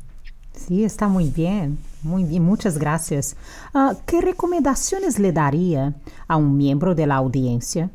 Sí, 0.53 0.83
está 0.83 1.07
muy 1.07 1.29
bien, 1.29 1.77
muy 2.01 2.23
bien, 2.23 2.43
muchas 2.43 2.79
gracias. 2.79 3.37
Uh, 3.75 3.95
¿Qué 4.07 4.21
recomendaciones 4.21 5.19
le 5.19 5.31
daría 5.31 5.93
a 6.27 6.35
un 6.35 6.57
miembro 6.57 6.95
de 6.95 7.05
la 7.05 7.15
audiencia 7.15 7.91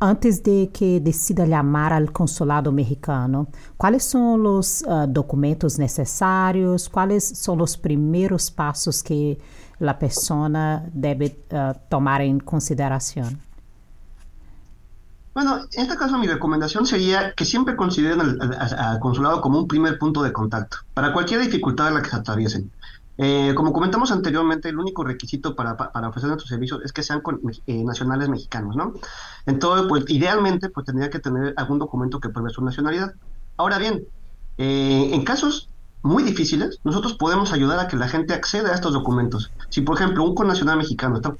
antes 0.00 0.42
de 0.42 0.70
que 0.72 0.98
decida 0.98 1.44
llamar 1.44 1.92
al 1.92 2.10
consulado 2.10 2.72
mexicano, 2.72 3.48
¿cuáles 3.76 4.02
son 4.02 4.42
los 4.42 4.82
uh, 4.82 5.06
documentos 5.06 5.78
necesarios? 5.78 6.88
¿Cuáles 6.88 7.38
son 7.38 7.58
los 7.58 7.76
primeros 7.76 8.50
pasos 8.50 9.02
que 9.02 9.38
la 9.78 9.98
persona 9.98 10.88
debe 10.92 11.36
uh, 11.52 11.74
tomar 11.88 12.22
en 12.22 12.40
consideración? 12.40 13.38
Bueno, 15.34 15.60
en 15.72 15.82
este 15.82 15.96
caso 15.96 16.18
mi 16.18 16.26
recomendación 16.26 16.86
sería 16.86 17.32
que 17.34 17.44
siempre 17.44 17.76
consideren 17.76 18.20
al, 18.20 18.98
consulado 18.98 19.40
como 19.40 19.60
un 19.60 19.68
primer 19.68 19.98
punto 19.98 20.22
de 20.22 20.32
contacto 20.32 20.78
para 20.92 21.12
cualquier 21.12 21.40
dificultad 21.40 21.88
en 21.88 21.94
la 21.94 22.02
que 22.02 22.10
se 22.10 22.16
atraviesen. 22.16 22.70
Eh, 23.22 23.52
como 23.54 23.74
comentamos 23.74 24.10
anteriormente, 24.12 24.70
el 24.70 24.78
único 24.78 25.04
requisito 25.04 25.54
para, 25.54 25.76
para 25.76 26.08
ofrecer 26.08 26.28
nuestros 26.28 26.48
servicios 26.48 26.80
es 26.82 26.90
que 26.90 27.02
sean 27.02 27.20
eh, 27.66 27.84
nacionales 27.84 28.30
mexicanos, 28.30 28.76
¿no? 28.76 28.94
Entonces, 29.44 29.86
pues 29.90 30.04
idealmente, 30.08 30.70
pues 30.70 30.86
tendría 30.86 31.10
que 31.10 31.18
tener 31.18 31.52
algún 31.58 31.78
documento 31.78 32.18
que 32.18 32.30
pruebe 32.30 32.48
su 32.48 32.64
nacionalidad. 32.64 33.12
Ahora 33.58 33.76
bien, 33.76 34.06
eh, 34.56 35.10
en 35.12 35.22
casos 35.22 35.68
muy 36.00 36.22
difíciles, 36.22 36.78
nosotros 36.82 37.12
podemos 37.12 37.52
ayudar 37.52 37.78
a 37.78 37.88
que 37.88 37.96
la 37.98 38.08
gente 38.08 38.32
acceda 38.32 38.70
a 38.70 38.74
estos 38.74 38.94
documentos. 38.94 39.52
Si, 39.68 39.82
por 39.82 39.96
ejemplo, 39.96 40.24
un 40.24 40.34
connacional 40.34 40.78
mexicano 40.78 41.16
está 41.16 41.34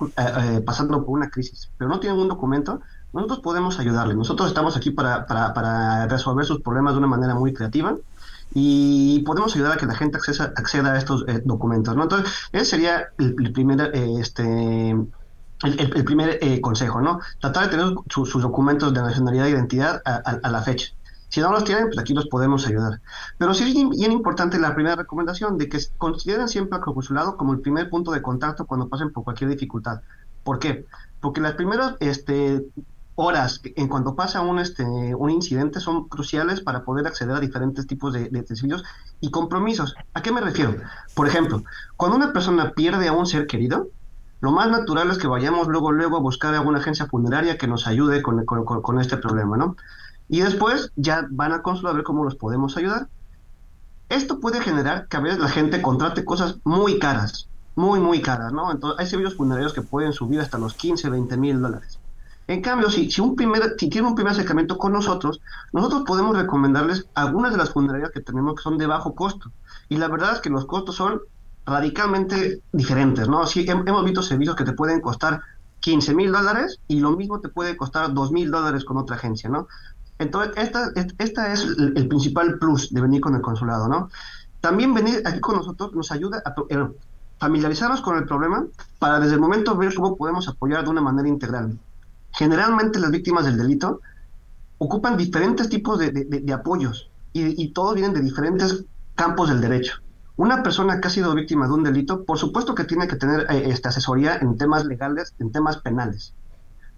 pasando 0.67 1.03
por 1.03 1.17
una 1.17 1.31
crisis, 1.31 1.71
pero 1.79 1.89
no 1.89 1.99
tiene 1.99 2.15
un 2.15 2.29
documento, 2.29 2.83
nosotros 3.15 3.41
podemos 3.41 3.79
ayudarle. 3.79 4.15
Nosotros 4.15 4.49
estamos 4.49 4.77
aquí 4.77 4.91
para, 4.91 5.25
para, 5.25 5.55
para 5.55 6.07
resolver 6.09 6.45
sus 6.45 6.61
problemas 6.61 6.93
de 6.93 6.99
una 6.99 7.07
manera 7.07 7.35
muy 7.35 7.55
creativa 7.55 7.97
y 8.53 9.21
podemos 9.21 9.55
ayudar 9.55 9.73
a 9.73 9.77
que 9.77 9.87
la 9.87 9.95
gente 9.95 10.17
acceda, 10.17 10.53
acceda 10.57 10.93
a 10.93 10.99
estos 10.99 11.25
eh, 11.29 11.43
documentos, 11.45 11.95
¿no? 11.97 12.05
Entonces, 12.05 12.33
ese 12.53 12.65
sería 12.65 13.09
el, 13.19 13.53
primer, 13.53 13.93
eh, 13.95 14.15
este, 14.19 14.91
el, 15.63 16.05
primer 16.05 16.39
eh, 16.43 16.61
consejo, 16.61 17.01
¿no? 17.01 17.21
Tratar 17.41 17.65
de 17.65 17.77
tener 17.77 17.95
sus 18.09 18.43
documentos 18.43 18.93
de 18.93 19.03
nacionalidad 19.03 19.47
e 19.47 19.51
identidad 19.51 20.03
a, 20.05 20.51
la 20.51 20.63
fecha. 20.63 20.89
Si 21.29 21.41
no 21.41 21.53
los 21.53 21.63
tienen, 21.63 21.87
pues 21.87 21.99
aquí 21.99 22.13
los 22.13 22.27
podemos 22.27 22.67
ayudar. 22.67 23.01
Pero 23.39 23.55
sí 23.55 23.69
es 23.69 23.99
bien 23.99 24.11
importante 24.11 24.59
la 24.59 24.75
primera 24.75 24.97
recomendación 24.97 25.59
de 25.59 25.69
que 25.69 25.79
consideren 25.97 26.49
siempre 26.49 26.77
al 26.77 26.83
consulado 26.83 27.37
como 27.37 27.53
el 27.53 27.61
primer 27.61 27.89
punto 27.89 28.11
de 28.11 28.21
contacto 28.21 28.67
cuando 28.67 28.89
pasen 28.89 29.13
por 29.13 29.23
cualquier 29.23 29.51
dificultad. 29.51 30.01
¿Por 30.43 30.59
qué? 30.59 30.87
Porque 31.21 31.41
las 31.41 31.55
primeras 31.55 31.95
este, 32.01 32.67
horas 33.21 33.61
en 33.65 33.87
cuando 33.89 34.15
pasa 34.15 34.41
un, 34.41 34.59
este, 34.59 34.83
un 34.83 35.31
incidente 35.31 35.79
son 35.79 36.09
cruciales 36.09 36.63
para 36.63 36.85
poder 36.85 37.07
acceder 37.07 37.37
a 37.37 37.41
diferentes 37.41 37.87
tipos 37.87 38.15
de, 38.15 38.31
servicios 38.47 38.83
y 39.21 39.31
compromisos. 39.31 39.95
¿A 40.15 40.23
qué 40.23 40.33
me 40.33 40.41
refiero? 40.41 40.75
Por 41.15 41.29
ejemplo, 41.29 41.63
cuando 41.97 42.17
una 42.17 42.33
persona 42.33 42.73
pierde 42.73 43.09
a 43.09 43.13
un 43.13 43.27
ser 43.27 43.47
querido, 43.47 43.89
lo 44.41 44.53
más 44.53 44.71
natural 44.71 45.11
es 45.11 45.19
que 45.19 45.27
vayamos 45.27 45.69
luego, 45.69 45.93
luego 45.93 46.17
a 46.17 46.21
buscar 46.21 46.55
alguna 46.55 46.79
agencia 46.79 47.07
funeraria 47.07 47.59
que 47.59 47.67
nos 47.67 47.87
ayude 47.87 48.23
con, 48.23 48.47
con, 48.47 49.01
este 49.01 49.19
problema, 49.19 49.59
¿no? 49.59 49.77
Y 50.29 50.41
después 50.41 50.91
ya 50.97 51.27
van 51.31 51.53
a 51.53 51.61
consulado 51.61 51.93
a 51.93 51.97
ver 51.97 52.05
cómo 52.05 52.25
los 52.25 52.37
podemos 52.37 52.79
ayudar. 52.79 53.09
Esto 54.09 54.41
puede 54.41 54.63
generar 54.63 55.09
que 55.09 55.19
a 55.19 55.21
veces 55.21 55.39
la 55.39 55.49
gente 55.49 55.83
contrate 55.83 56.25
cosas 56.25 56.57
muy 56.65 56.99
caras, 56.99 57.49
muy, 57.77 58.01
muy 58.01 58.23
caras, 58.23 58.51
¿no? 58.51 58.73
Entonces, 58.73 58.99
hay 58.99 59.07
servicios 59.07 59.37
funerarios 59.37 59.75
que 59.75 59.83
pueden 59.83 60.15
subir 60.15 60.41
hasta 60.41 60.57
los 60.57 60.73
15, 60.73 61.11
20 61.11 61.37
mil 61.37 61.61
dólares. 61.61 62.00
En 62.51 62.63
cambio, 62.63 62.91
si, 62.91 63.09
si, 63.13 63.21
un 63.21 63.37
primer, 63.37 63.77
si 63.79 63.89
tienen 63.89 64.09
un 64.09 64.17
primer 64.17 64.33
acercamiento 64.33 64.77
con 64.77 64.93
nosotros, 64.93 65.41
nosotros 65.73 66.03
podemos 66.05 66.37
recomendarles 66.37 67.07
algunas 67.15 67.53
de 67.53 67.59
las 67.59 67.71
funerarias 67.71 68.11
que 68.11 68.23
tenemos 68.23 68.57
que 68.57 68.63
son 68.63 68.77
de 68.77 68.89
bajo 68.89 69.15
costo. 69.15 69.53
Y 69.89 69.99
la 69.99 70.09
verdad 70.09 70.33
es 70.33 70.41
que 70.41 70.51
los 70.51 70.67
costos 70.67 70.97
son 70.97 71.21
radicalmente 71.65 72.61
diferentes, 72.73 73.29
¿no? 73.29 73.47
Sí, 73.47 73.65
hemos 73.69 74.05
visto 74.05 74.21
servicios 74.25 74.57
que 74.57 74.65
te 74.65 74.73
pueden 74.73 75.01
costar 75.01 75.41
15 75.79 76.13
mil 76.13 76.33
dólares 76.33 76.81
y 76.89 76.99
lo 76.99 77.13
mismo 77.13 77.39
te 77.39 77.51
puede 77.51 77.77
costar 77.77 78.13
2 78.13 78.33
mil 78.33 78.51
dólares 78.51 78.85
con 78.85 78.97
otra 78.97 79.15
agencia, 79.15 79.49
¿no? 79.49 79.69
Entonces, 80.19 80.53
esta, 80.57 80.91
esta 81.19 81.53
es 81.53 81.63
el, 81.63 82.09
principal 82.09 82.59
plus 82.59 82.93
de 82.93 83.01
venir 83.01 83.21
con 83.21 83.37
el 83.37 83.43
consulado, 83.43 83.87
¿no? 83.87 84.11
También 84.61 84.93
venir 84.93 85.23
aquí 85.25 85.39
con 85.39 85.55
nosotros 85.55 85.95
nos 85.95 86.11
ayuda 86.11 86.43
a... 86.45 86.53
Eh, 86.69 86.89
familiarizarnos 87.39 88.03
con 88.03 88.19
el 88.19 88.27
problema 88.27 88.67
para 88.99 89.19
desde 89.19 89.37
el 89.37 89.41
momento 89.41 89.75
ver 89.75 89.95
cómo 89.95 90.15
podemos 90.15 90.47
apoyar 90.47 90.85
de 90.85 90.91
una 90.91 91.01
manera 91.01 91.27
integral. 91.27 91.79
Generalmente 92.33 92.99
las 92.99 93.11
víctimas 93.11 93.45
del 93.45 93.57
delito 93.57 94.01
ocupan 94.79 95.17
diferentes 95.17 95.69
tipos 95.69 95.99
de, 95.99 96.53
apoyos 96.53 97.11
y, 97.33 97.69
todos 97.73 97.95
vienen 97.95 98.15
de 98.15 98.21
diferentes 98.23 98.85
campos 99.15 99.49
del 99.49 99.61
derecho. 99.61 99.99
Una 100.37 100.63
persona 100.63 101.01
que 101.01 101.09
ha 101.09 101.11
sido 101.11 101.35
víctima 101.35 101.67
de 101.67 101.75
un 101.75 101.83
delito, 101.83 102.25
por 102.25 102.39
supuesto 102.39 102.75
que 102.75 102.85
tiene 102.85 103.07
que 103.07 103.17
tener 103.17 103.47
eh, 103.51 103.65
esta 103.67 103.91
asesoría 103.91 104.37
en 104.37 104.57
temas 104.57 104.87
legales, 104.87 105.35
en 105.39 105.53
temas 105.53 105.77
penales, 105.79 106.33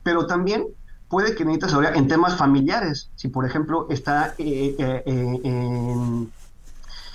pero 0.05 0.27
también 0.27 0.67
puede 1.09 1.35
que 1.35 1.45
necesite 1.45 1.67
asesoría 1.67 1.95
en 1.95 2.07
temas 2.07 2.37
familiares, 2.37 3.11
si 3.17 3.29
por 3.29 3.45
ejemplo 3.45 3.89
está 3.91 4.35
eh, 4.39 4.77
eh, 4.79 5.03
en, 5.07 6.31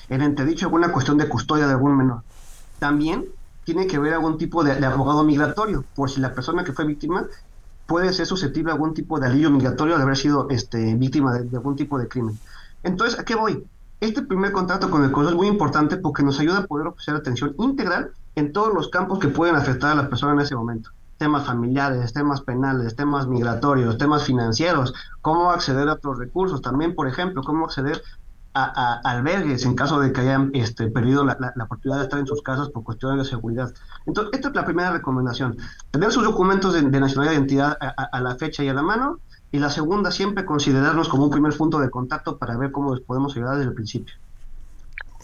en 0.10 0.22
entredicho 0.22 0.66
alguna 0.66 0.92
cuestión 0.92 1.18
de 1.18 1.30
custodia 1.30 1.66
de 1.66 1.74
algún 1.74 1.96
menor. 1.96 2.24
También 2.80 3.26
tiene 3.68 3.86
que 3.86 4.00
ver 4.00 4.14
algún 4.14 4.38
tipo 4.38 4.64
de, 4.64 4.86
abogado 4.86 5.26
migratorio, 5.26 5.84
por 5.94 6.10
si 6.10 6.22
la 6.22 6.34
persona 6.34 6.64
que 6.64 6.72
fue 6.72 6.86
víctima 6.86 7.26
puede 7.88 8.14
ser 8.14 8.26
susceptible 8.26 8.72
a 8.72 8.76
algún 8.76 8.94
tipo 8.94 9.20
de 9.20 9.28
alivio 9.28 9.50
migratorio 9.50 9.98
de 9.98 10.04
haber 10.04 10.18
sido 10.18 10.48
este, 10.50 10.94
víctima 10.96 11.34
de, 11.34 11.58
algún 11.58 11.76
tipo 11.76 11.98
de 11.98 12.08
crimen. 12.08 12.38
Entonces, 12.84 13.20
¿a 13.20 13.26
qué 13.26 13.36
voy? 13.36 13.66
Este 14.00 14.22
primer 14.22 14.52
contacto 14.52 14.92
con 14.92 15.04
el 15.04 15.12
COSO 15.12 15.30
es 15.30 15.36
muy 15.36 15.48
importante 15.48 15.98
porque 15.98 16.22
nos 16.22 16.40
ayuda 16.40 16.60
a 16.60 16.66
poder 16.66 16.88
ofrecer 16.88 17.16
atención 17.16 17.56
integral 17.58 18.12
en 18.36 18.54
todos 18.54 18.72
los 18.74 18.90
campos 18.90 19.18
que 19.18 19.30
pueden 19.30 19.56
afectar 19.56 19.92
a 19.92 19.96
la 19.96 20.10
persona 20.10 20.34
en 20.34 20.42
ese 20.42 20.56
momento. 20.56 20.92
Temas 21.18 21.48
familiares, 21.48 22.14
temas 22.14 22.42
penales, 22.42 22.96
temas 22.96 23.26
migratorios, 23.26 23.98
temas 23.98 24.24
financieros, 24.24 24.94
cómo 25.22 25.50
acceder 25.50 25.90
a 25.90 25.94
otros 25.94 26.20
recursos, 26.20 26.62
también, 26.62 26.94
por 26.94 27.08
ejemplo, 27.08 27.42
cómo 27.42 27.66
acceder 27.66 28.04
a, 28.66 29.02
albergues 29.04 29.66
en 29.66 29.76
caso 29.76 30.00
de 30.00 30.12
que 30.12 30.22
hayan 30.22 30.52
este, 30.54 30.88
perdido 30.88 31.24
la, 31.24 31.38
oportunidad 31.64 32.00
de 32.00 32.04
estar 32.04 32.20
en 32.20 32.28
sus 32.28 32.42
casas 32.42 32.70
por 32.70 32.84
cuestiones 32.84 33.24
de 33.24 33.30
seguridad. 33.30 33.72
Entonces, 34.06 34.34
esta 34.34 34.50
es 34.50 34.56
la 34.56 34.66
primera 34.66 34.92
recomendación. 34.92 35.58
Tener 35.92 36.12
sus 36.12 36.24
documentos 36.24 36.74
de, 36.74 36.82
nacionalidad 36.82 37.34
e 37.34 37.38
identidad 37.38 37.78
a, 37.80 38.22
la 38.22 38.36
fecha 38.36 38.64
y 38.64 38.70
a 38.70 38.74
la 38.74 38.82
mano. 38.82 39.20
Y 39.52 39.60
la 39.60 39.70
segunda, 39.70 40.12
siempre 40.12 40.44
considerarnos 40.44 41.08
como 41.08 41.26
un 41.26 41.30
primer 41.30 41.56
punto 41.56 41.80
de 41.80 41.90
contacto 41.90 42.38
para 42.38 42.58
ver 42.58 42.72
cómo 42.72 42.94
les 42.94 43.04
podemos 43.04 43.36
ayudar 43.36 43.56
desde 43.56 43.70
el 43.70 43.76
principio. 43.76 44.14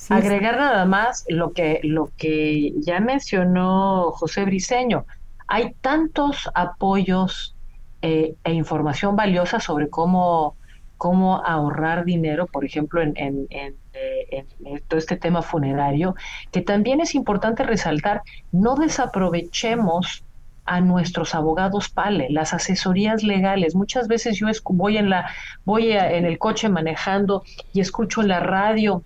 Agregar 0.10 0.58
nada 0.58 0.86
más 0.86 1.26
lo 1.28 1.52
que, 1.52 1.80
lo 1.84 2.10
que 2.18 2.74
ya 2.78 3.00
mencionó 3.00 4.12
José 4.12 4.46
Briceño. 4.46 5.06
Hay 5.48 5.76
tantos 5.82 6.50
apoyos 6.56 7.56
eh, 8.02 8.36
e 8.44 8.54
información 8.54 9.16
valiosa 9.16 9.60
sobre 9.60 9.90
cómo 9.90 10.56
cómo 11.04 11.46
ahorrar 11.46 12.06
dinero, 12.06 12.48
por 12.48 12.64
ejemplo, 12.64 13.02
en, 13.02 13.14
eh, 13.18 13.74
en, 13.92 14.46
todo 14.88 14.98
este 14.98 15.18
tema 15.18 15.42
funerario, 15.42 16.16
que 16.50 16.62
también 16.62 17.02
es 17.02 17.14
importante 17.14 17.64
resaltar, 17.64 18.22
no 18.54 18.76
desaprovechemos 18.78 20.24
a 20.64 20.80
nuestros 20.80 21.36
abogados 21.36 21.90
PALE, 21.90 22.28
las 22.30 22.54
asesorías 22.54 23.22
legales. 23.22 23.76
Muchas 23.76 24.08
veces 24.08 24.40
yo 24.40 24.48
voy 24.70 24.96
en 24.96 25.10
la 25.10 25.30
voy 25.66 25.92
en 25.92 26.24
el 26.24 26.40
coche 26.40 26.70
manejando 26.70 27.44
y 27.74 27.82
escucho 27.82 28.22
en 28.22 28.30
la 28.30 28.40
radio 28.40 29.04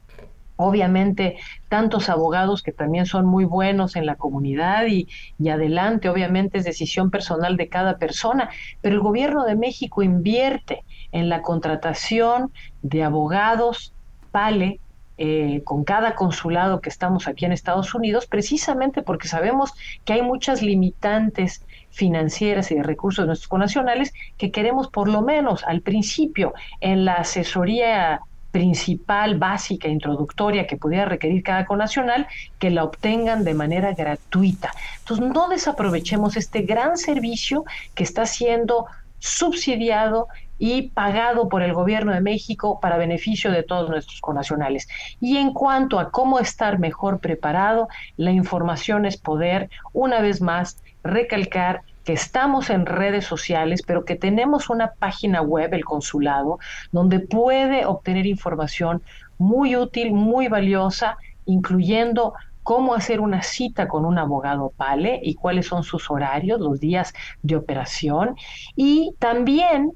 obviamente 0.58 1.38
tantos 1.70 2.10
abogados 2.10 2.62
que 2.62 2.72
también 2.72 3.06
son 3.06 3.26
muy 3.26 3.46
buenos 3.46 3.96
en 3.96 4.06
la 4.06 4.16
comunidad 4.16 4.86
y, 4.88 5.08
y, 5.40 5.50
adelante, 5.50 6.10
obviamente 6.10 6.58
es 6.58 6.66
decisión 6.66 7.10
personal 7.10 7.58
de 7.58 7.70
cada 7.70 7.98
persona, 7.98 8.50
pero 8.82 8.96
el 8.96 9.02
gobierno 9.02 9.46
de 9.46 9.56
México 9.56 10.04
invierte 10.04 10.84
en 11.12 11.30
la 11.30 11.42
contratación 11.42 12.52
de 12.82 13.04
abogados, 13.04 13.94
PALE, 14.32 14.80
eh, 15.20 15.64
con 15.64 15.84
cada 15.84 16.14
consulado 16.14 16.80
que 16.80 16.90
estamos 16.90 17.28
aquí 17.28 17.46
en 17.46 17.52
Estados 17.52 17.96
Unidos, 17.96 18.28
precisamente 18.28 19.02
porque 19.02 19.28
sabemos 19.28 19.74
que 20.06 20.14
hay 20.14 20.22
muchas 20.22 20.62
limitantes 20.62 21.66
financieras 21.90 22.70
y 22.70 22.76
de 22.76 22.84
recursos 22.84 23.24
de 23.24 23.28
nuestros 23.28 23.48
conacionales 23.48 24.14
que 24.38 24.52
queremos 24.52 24.90
por 24.90 25.10
lo 25.10 25.24
menos 25.24 25.64
al 25.64 25.82
principio 25.82 26.54
en 26.82 27.04
la 27.04 27.14
asesoría 27.14 28.22
principal, 28.58 29.38
básica, 29.38 29.88
introductoria 29.88 30.66
que 30.66 30.78
pudiera 30.78 31.06
requerir 31.06 31.44
cada 31.44 31.68
conacional, 31.68 32.26
que 32.58 32.72
la 32.72 32.86
obtengan 32.86 33.44
de 33.44 33.54
manera 33.54 33.94
gratuita. 33.94 34.72
Entonces, 34.98 35.28
no 35.28 35.48
desaprovechemos 35.48 36.36
este 36.38 36.64
gran 36.64 36.98
servicio 36.98 37.66
que 37.94 38.02
está 38.02 38.26
siendo 38.26 38.88
subsidiado 39.20 40.28
y 40.58 40.90
pagado 40.90 41.50
por 41.50 41.62
el 41.62 41.74
gobierno 41.74 42.14
de 42.14 42.22
México 42.22 42.80
para 42.80 42.98
beneficio 42.98 43.52
de 43.52 43.62
todos 43.62 43.92
nuestros 43.92 44.22
conacionales. 44.22 44.88
Y 45.22 45.38
en 45.38 45.54
cuanto 45.54 46.00
a 46.00 46.10
cómo 46.10 46.40
estar 46.40 46.80
mejor 46.80 47.20
preparado, 47.20 47.88
la 48.16 48.32
información 48.32 49.06
es 49.06 49.18
poder, 49.18 49.70
una 49.94 50.20
vez 50.20 50.42
más, 50.42 50.82
recalcar 51.04 51.84
que 52.08 52.14
estamos 52.14 52.70
en 52.70 52.86
redes 52.86 53.26
sociales, 53.26 53.82
pero 53.86 54.06
que 54.06 54.16
tenemos 54.16 54.70
una 54.70 54.94
página 54.94 55.42
web, 55.42 55.74
el 55.74 55.84
consulado, 55.84 56.58
donde 56.94 57.20
puede 57.20 57.86
obtener 57.86 58.26
información 58.26 59.04
muy 59.38 59.76
útil, 59.76 60.14
muy 60.14 60.48
valiosa, 60.48 61.18
incluyendo 61.44 62.34
cómo 62.64 62.96
hacer 62.96 63.20
una 63.20 63.42
cita 63.42 63.90
con 63.90 64.06
un 64.06 64.18
abogado 64.18 64.72
PALE 64.78 65.20
y 65.22 65.36
cuáles 65.36 65.68
son 65.68 65.84
sus 65.84 66.10
horarios, 66.10 66.62
los 66.62 66.80
días 66.80 67.14
de 67.42 67.58
operación. 67.58 68.38
Y 68.78 69.14
también, 69.20 69.92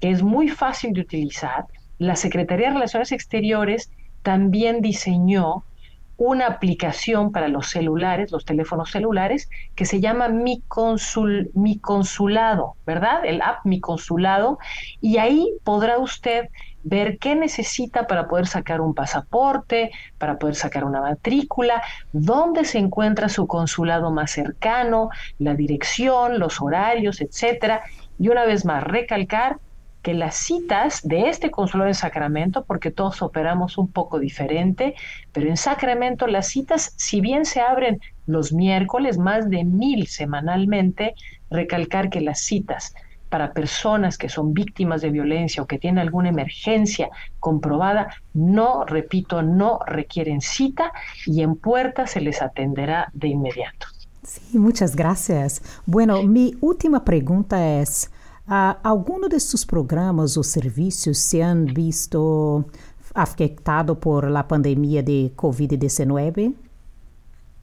que 0.00 0.08
es 0.08 0.22
muy 0.22 0.48
fácil 0.48 0.94
de 0.94 1.02
utilizar, 1.02 1.66
la 1.98 2.16
Secretaría 2.16 2.68
de 2.68 2.74
Relaciones 2.74 3.12
Exteriores 3.12 3.90
también 4.22 4.80
diseñó 4.80 5.64
una 6.20 6.46
aplicación 6.46 7.32
para 7.32 7.48
los 7.48 7.70
celulares, 7.70 8.30
los 8.30 8.44
teléfonos 8.44 8.90
celulares, 8.90 9.48
que 9.74 9.86
se 9.86 10.00
llama 10.02 10.28
Mi, 10.28 10.62
Consul, 10.68 11.50
Mi 11.54 11.78
Consulado, 11.78 12.76
¿verdad? 12.84 13.24
El 13.24 13.40
app 13.40 13.64
Mi 13.64 13.80
Consulado. 13.80 14.58
Y 15.00 15.16
ahí 15.16 15.50
podrá 15.64 15.96
usted 15.96 16.50
ver 16.82 17.16
qué 17.16 17.34
necesita 17.36 18.06
para 18.06 18.28
poder 18.28 18.46
sacar 18.46 18.82
un 18.82 18.92
pasaporte, 18.92 19.92
para 20.18 20.38
poder 20.38 20.56
sacar 20.56 20.84
una 20.84 21.00
matrícula, 21.00 21.82
dónde 22.12 22.66
se 22.66 22.76
encuentra 22.76 23.30
su 23.30 23.46
consulado 23.46 24.10
más 24.10 24.30
cercano, 24.30 25.08
la 25.38 25.54
dirección, 25.54 26.38
los 26.38 26.60
horarios, 26.60 27.22
etcétera. 27.22 27.80
Y 28.18 28.28
una 28.28 28.44
vez 28.44 28.66
más, 28.66 28.84
recalcar 28.84 29.56
que 30.02 30.14
las 30.14 30.36
citas 30.36 31.00
de 31.02 31.28
este 31.28 31.50
consulado 31.50 31.88
en 31.88 31.94
Sacramento, 31.94 32.64
porque 32.64 32.90
todos 32.90 33.22
operamos 33.22 33.78
un 33.78 33.88
poco 33.88 34.18
diferente, 34.18 34.94
pero 35.32 35.48
en 35.48 35.56
Sacramento 35.56 36.26
las 36.26 36.48
citas, 36.48 36.94
si 36.96 37.20
bien 37.20 37.44
se 37.44 37.60
abren 37.60 38.00
los 38.26 38.52
miércoles, 38.52 39.18
más 39.18 39.50
de 39.50 39.64
mil 39.64 40.06
semanalmente, 40.06 41.14
recalcar 41.50 42.10
que 42.10 42.20
las 42.20 42.40
citas 42.40 42.94
para 43.28 43.52
personas 43.52 44.18
que 44.18 44.28
son 44.28 44.52
víctimas 44.52 45.00
de 45.00 45.10
violencia 45.10 45.62
o 45.62 45.66
que 45.66 45.78
tienen 45.78 46.00
alguna 46.00 46.28
emergencia 46.28 47.08
comprobada, 47.38 48.08
no, 48.34 48.84
repito, 48.84 49.42
no 49.42 49.78
requieren 49.86 50.40
cita 50.40 50.92
y 51.26 51.42
en 51.42 51.54
puerta 51.54 52.06
se 52.06 52.20
les 52.20 52.42
atenderá 52.42 53.08
de 53.14 53.28
inmediato. 53.28 53.86
Sí, 54.22 54.58
muchas 54.58 54.96
gracias. 54.96 55.62
Bueno, 55.86 56.22
mi 56.24 56.54
última 56.60 57.04
pregunta 57.04 57.80
es, 57.80 58.10
uh, 58.50 58.74
¿alguno 58.82 59.28
de 59.28 59.40
sus 59.40 59.64
programas 59.64 60.36
o 60.36 60.42
servicios 60.42 61.16
se 61.18 61.42
han 61.42 61.66
visto 61.66 62.66
afectado 63.14 63.98
por 63.98 64.30
la 64.30 64.46
pandemia 64.46 65.02
de 65.02 65.32
COVID-19? 65.34 66.54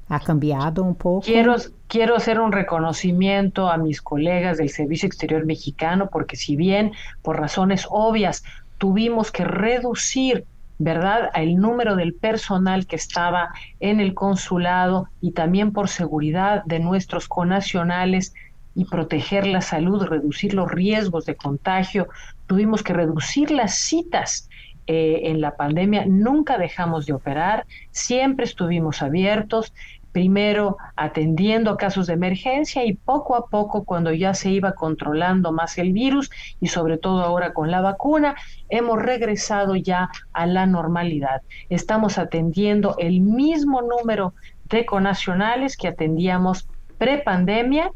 ¿Ha 0.09 0.19
cambiado 0.21 0.83
un 0.83 0.95
poco? 0.95 1.25
Quiero, 1.25 1.55
quiero 1.87 2.15
hacer 2.15 2.39
un 2.39 2.51
reconocimiento 2.51 3.69
a 3.69 3.77
mis 3.77 4.01
colegas 4.01 4.57
del 4.57 4.69
Servicio 4.69 5.07
Exterior 5.07 5.45
Mexicano, 5.45 6.09
porque 6.09 6.37
si 6.37 6.55
bien 6.55 6.93
por 7.21 7.37
razones 7.37 7.85
obvias 7.89 8.43
tuvimos 8.77 9.31
que 9.31 9.43
reducir 9.43 10.45
¿verdad? 10.79 11.31
El 11.33 11.55
número 11.55 11.95
del 11.95 12.13
personal 12.13 12.85
que 12.85 12.97
estaba 12.97 13.49
en 13.79 13.99
el 13.99 14.13
consulado 14.13 15.09
y 15.21 15.31
también 15.31 15.71
por 15.73 15.89
seguridad 15.89 16.63
de 16.65 16.79
nuestros 16.79 17.27
conacionales 17.27 18.33
y 18.77 18.85
proteger 18.85 19.47
la 19.47 19.61
salud, 19.61 20.03
reducir 20.03 20.53
los 20.53 20.71
riesgos 20.71 21.25
de 21.25 21.35
contagio. 21.35 22.07
Tuvimos 22.45 22.83
que 22.83 22.93
reducir 22.93 23.49
las 23.49 23.73
citas 23.73 24.47
eh, 24.85 25.21
en 25.31 25.41
la 25.41 25.57
pandemia, 25.57 26.05
nunca 26.05 26.59
dejamos 26.59 27.07
de 27.07 27.13
operar, 27.13 27.65
siempre 27.91 28.45
estuvimos 28.45 29.01
abiertos 29.01 29.73
primero 30.11 30.77
atendiendo 30.95 31.71
a 31.71 31.77
casos 31.77 32.07
de 32.07 32.13
emergencia 32.13 32.85
y 32.85 32.93
poco 32.93 33.35
a 33.35 33.47
poco 33.47 33.83
cuando 33.83 34.13
ya 34.13 34.33
se 34.35 34.51
iba 34.51 34.73
controlando 34.73 35.51
más 35.51 35.77
el 35.79 35.91
virus 35.91 36.29
y 36.61 36.67
sobre 36.67 36.97
todo 36.97 37.23
ahora 37.23 37.53
con 37.53 37.71
la 37.71 37.81
vacuna, 37.81 38.35
hemos 38.69 39.01
regresado 39.01 39.75
ya 39.75 40.09
a 40.33 40.45
la 40.45 40.67
normalidad. 40.67 41.41
Estamos 41.69 42.17
atendiendo 42.17 42.95
el 42.99 43.21
mismo 43.21 43.81
número 43.81 44.33
de 44.65 44.85
conacionales 44.85 45.77
que 45.77 45.87
atendíamos 45.87 46.67
prepandemia, 46.97 47.91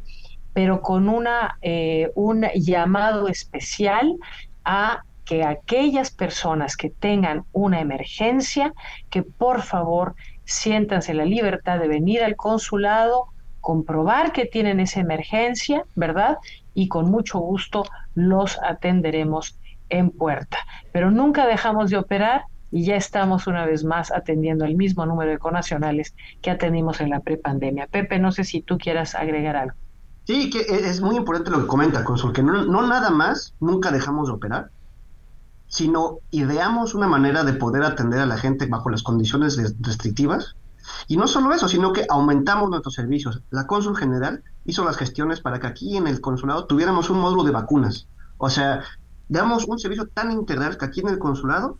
pero 0.54 0.82
con 0.82 1.10
una, 1.10 1.58
eh, 1.62 2.12
un 2.16 2.46
llamado 2.56 3.28
especial 3.28 4.16
a 4.66 5.04
que 5.26 5.44
aquellas 5.44 6.12
personas 6.12 6.76
que 6.76 6.90
tengan 6.90 7.46
una 7.54 7.80
emergencia, 7.80 8.74
que 9.10 9.24
por 9.24 9.62
favor 9.62 10.16
siéntanse 10.44 11.14
la 11.14 11.26
libertad 11.26 11.80
de 11.80 11.88
venir 11.88 12.24
al 12.24 12.36
consulado, 12.36 13.28
comprobar 13.62 14.34
que 14.34 14.46
tienen 14.46 14.80
esa 14.80 15.00
emergencia, 15.00 15.86
¿verdad? 15.96 16.38
Y 16.74 16.88
con 16.88 17.10
mucho 17.10 17.40
gusto 17.40 17.84
los 18.16 18.60
atenderemos 18.64 19.58
en 19.90 20.10
puerta. 20.10 20.58
Pero 20.92 21.12
nunca 21.12 21.46
dejamos 21.46 21.92
de 21.92 21.98
operar 21.98 22.44
y 22.72 22.86
ya 22.86 22.96
estamos 22.96 23.48
una 23.48 23.66
vez 23.66 23.84
más 23.84 24.12
atendiendo 24.12 24.66
el 24.66 24.76
mismo 24.76 25.06
número 25.06 25.32
de 25.32 25.38
conacionales 25.38 26.16
que 26.42 26.52
atendimos 26.52 27.02
en 27.02 27.10
la 27.10 27.20
prepandemia. 27.20 27.88
Pepe, 27.88 28.18
no 28.18 28.32
sé 28.32 28.44
si 28.44 28.62
tú 28.62 28.78
quieras 28.78 29.14
agregar 29.14 29.56
algo. 29.56 29.76
Sí, 30.26 30.50
que 30.50 30.62
e, 30.62 30.90
es 30.90 31.02
muy 31.02 31.16
importante 31.16 31.52
lo 31.52 31.62
que 31.62 31.68
comenta, 31.68 32.04
Consul, 32.04 32.34
que 32.34 32.44
no, 32.44 32.88
nada 32.88 33.10
más, 33.10 33.56
nunca 33.60 33.92
dejamos 33.92 34.28
de 34.28 34.34
operar, 34.34 34.72
sino 35.68 36.20
ideamos 36.32 36.94
una 36.94 37.08
manera 37.08 37.44
de 37.44 37.54
poder 37.54 37.84
atender 37.84 38.20
a 38.20 38.26
la 38.26 38.38
gente 38.38 38.66
bajo 38.66 38.90
las 38.90 39.04
condiciones 39.04 39.58
restrictivas. 39.80 40.56
Y 41.08 41.16
no 41.16 41.28
solo 41.28 41.54
eso, 41.54 41.68
sino 41.68 41.94
que 41.94 42.06
aumentamos 42.10 42.70
nuestros 42.70 42.96
servicios. 42.96 43.42
La 43.50 43.68
cónsul 43.68 43.96
general 43.96 44.44
hizo 44.66 44.84
las 44.84 44.98
gestiones 44.98 45.40
para 45.40 45.60
que 45.60 45.68
aquí 45.68 45.96
en 45.96 46.08
el 46.08 46.20
consulado 46.20 46.66
tuviéramos 46.66 47.10
un 47.10 47.20
módulo 47.20 47.44
de 47.44 47.52
vacunas. 47.52 48.08
O 48.38 48.50
sea, 48.50 48.84
damos 49.30 49.66
un 49.66 49.80
servicio 49.80 50.08
tan 50.08 50.32
integral 50.32 50.78
que 50.78 50.86
aquí 50.86 51.00
en 51.00 51.10
el 51.10 51.20
consulado 51.20 51.78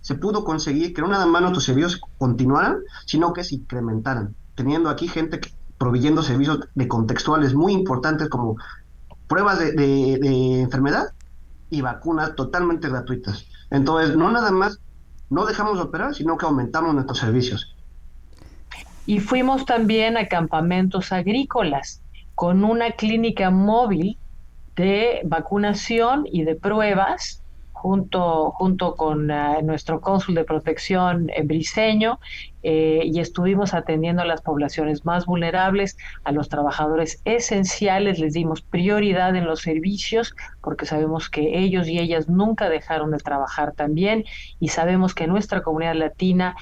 se 0.00 0.14
pudo 0.14 0.44
conseguir 0.44 0.92
que 0.92 1.02
no 1.02 1.08
nada 1.08 1.26
más 1.26 1.40
nuestros 1.42 1.64
servicios 1.64 2.00
continuaran, 2.18 2.78
sino 3.06 3.32
que 3.32 3.44
se 3.44 3.54
incrementaran, 3.54 4.34
teniendo 4.54 4.90
aquí 4.90 5.08
gente 5.08 5.40
proveyendo 5.80 6.22
servicios 6.22 6.60
de 6.74 6.86
contextuales 6.86 7.54
muy 7.54 7.72
importantes 7.72 8.28
como 8.28 8.56
pruebas 9.26 9.58
de, 9.58 10.60
enfermedad 10.60 11.14
y 11.70 11.80
vacunas 11.80 12.36
totalmente 12.36 12.90
gratuitas. 12.90 13.46
Entonces, 13.70 14.14
no 14.14 14.30
nada 14.30 14.50
más 14.50 14.78
no 15.30 15.46
dejamos 15.46 15.78
de 15.78 15.84
operar, 15.84 16.14
sino 16.14 16.36
que 16.36 16.44
aumentamos 16.44 16.92
nuestros 16.92 17.18
servicios. 17.18 17.74
Y 19.06 19.20
fuimos 19.20 19.64
también 19.64 20.18
a 20.18 20.28
campamentos 20.28 21.12
agrícolas 21.12 22.02
con 22.34 22.62
una 22.62 22.90
clínica 22.90 23.48
móvil 23.48 24.18
de 24.76 25.22
vacunación 25.24 26.24
y 26.30 26.44
de 26.44 26.56
pruebas 26.56 27.42
junto, 27.80 28.50
junto 28.50 28.94
con 28.94 29.30
eh, 29.30 29.62
nuestro 29.62 30.02
cónsul 30.02 30.34
de 30.34 30.44
protección 30.44 31.30
en 31.34 31.48
Briseño 31.48 32.20
eh, 32.62 33.00
y 33.04 33.20
estuvimos 33.20 33.72
atendiendo 33.72 34.20
a 34.20 34.26
las 34.26 34.42
poblaciones 34.42 35.06
más 35.06 35.24
vulnerables, 35.24 35.96
a 36.24 36.32
los 36.32 36.50
trabajadores 36.50 37.22
esenciales, 37.24 38.18
les 38.18 38.34
dimos 38.34 38.60
prioridad 38.60 39.34
en 39.34 39.46
los 39.46 39.60
servicios 39.60 40.34
porque 40.60 40.84
sabemos 40.84 41.30
que 41.30 41.58
ellos 41.58 41.88
y 41.88 41.98
ellas 41.98 42.28
nunca 42.28 42.68
dejaron 42.68 43.12
de 43.12 43.18
trabajar 43.18 43.72
también 43.72 44.24
y 44.58 44.68
sabemos 44.68 45.14
que 45.14 45.26
nuestra 45.26 45.62
comunidad 45.62 45.94
latina 45.94 46.56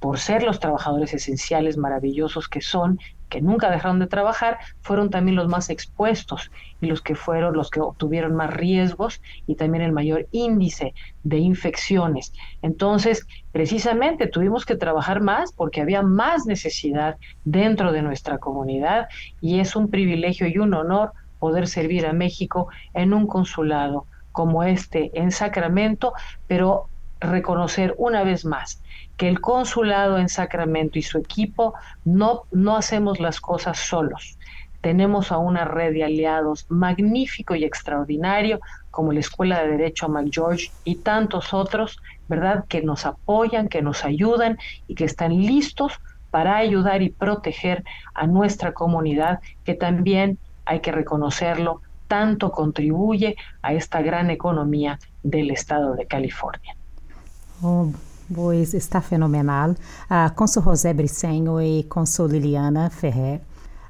por 0.00 0.18
ser 0.18 0.42
los 0.42 0.60
trabajadores 0.60 1.14
esenciales 1.14 1.76
maravillosos 1.76 2.48
que 2.48 2.60
son, 2.60 2.98
que 3.28 3.40
nunca 3.40 3.70
dejaron 3.70 3.98
de 3.98 4.06
trabajar, 4.06 4.58
fueron 4.80 5.10
también 5.10 5.36
los 5.36 5.48
más 5.48 5.70
expuestos 5.70 6.50
y 6.80 6.86
los 6.86 7.02
que 7.02 7.14
fueron 7.14 7.54
los 7.54 7.70
que 7.70 7.80
obtuvieron 7.80 8.34
más 8.34 8.52
riesgos 8.52 9.20
y 9.46 9.56
también 9.56 9.82
el 9.84 9.92
mayor 9.92 10.26
índice 10.30 10.94
de 11.22 11.38
infecciones. 11.38 12.32
Entonces, 12.62 13.26
precisamente 13.52 14.26
tuvimos 14.26 14.64
que 14.64 14.76
trabajar 14.76 15.20
más 15.20 15.52
porque 15.52 15.80
había 15.80 16.02
más 16.02 16.46
necesidad 16.46 17.16
dentro 17.44 17.92
de 17.92 18.02
nuestra 18.02 18.38
comunidad 18.38 19.08
y 19.40 19.60
es 19.60 19.76
un 19.76 19.90
privilegio 19.90 20.46
y 20.46 20.58
un 20.58 20.74
honor 20.74 21.12
poder 21.38 21.68
servir 21.68 22.06
a 22.06 22.12
México 22.12 22.68
en 22.94 23.12
un 23.12 23.26
consulado 23.26 24.06
como 24.32 24.64
este 24.64 25.10
en 25.14 25.30
Sacramento, 25.30 26.12
pero 26.46 26.90
reconocer 27.20 27.94
una 27.98 28.22
vez 28.24 28.44
más 28.44 28.82
que 29.16 29.28
el 29.28 29.40
consulado 29.40 30.18
en 30.18 30.28
Sacramento 30.28 30.98
y 30.98 31.02
su 31.02 31.18
equipo 31.18 31.74
no, 32.04 32.42
no 32.52 32.76
hacemos 32.76 33.18
las 33.18 33.40
cosas 33.40 33.78
solos. 33.78 34.38
Tenemos 34.82 35.32
a 35.32 35.38
una 35.38 35.64
red 35.64 35.92
de 35.94 36.04
aliados 36.04 36.66
magnífico 36.68 37.54
y 37.54 37.64
extraordinario 37.64 38.60
como 38.90 39.12
la 39.12 39.20
Escuela 39.20 39.62
de 39.62 39.72
Derecho 39.72 40.08
McGeorge 40.08 40.70
y 40.84 40.96
tantos 40.96 41.52
otros, 41.52 42.00
¿verdad? 42.28 42.64
Que 42.68 42.82
nos 42.82 43.04
apoyan, 43.04 43.68
que 43.68 43.82
nos 43.82 44.04
ayudan 44.04 44.58
y 44.86 44.94
que 44.94 45.04
están 45.04 45.36
listos 45.36 46.00
para 46.30 46.56
ayudar 46.56 47.02
y 47.02 47.10
proteger 47.10 47.84
a 48.14 48.26
nuestra 48.26 48.72
comunidad, 48.72 49.40
que 49.64 49.74
también 49.74 50.38
hay 50.66 50.80
que 50.80 50.92
reconocerlo, 50.92 51.80
tanto 52.08 52.52
contribuye 52.52 53.36
a 53.62 53.72
esta 53.72 54.02
gran 54.02 54.30
economía 54.30 54.98
del 55.22 55.50
estado 55.50 55.94
de 55.94 56.06
California. 56.06 56.75
Oh, 57.62 57.88
pois 58.34 58.74
está 58.74 59.00
fenomenal. 59.00 59.70
Uh, 59.70 60.34
com 60.34 60.44
o 60.44 60.46
José 60.46 60.92
Briceño 60.92 61.60
e 61.60 61.84
com 61.84 62.02
o 62.02 62.26
Liliana 62.26 62.90
Ferrer, 62.90 63.40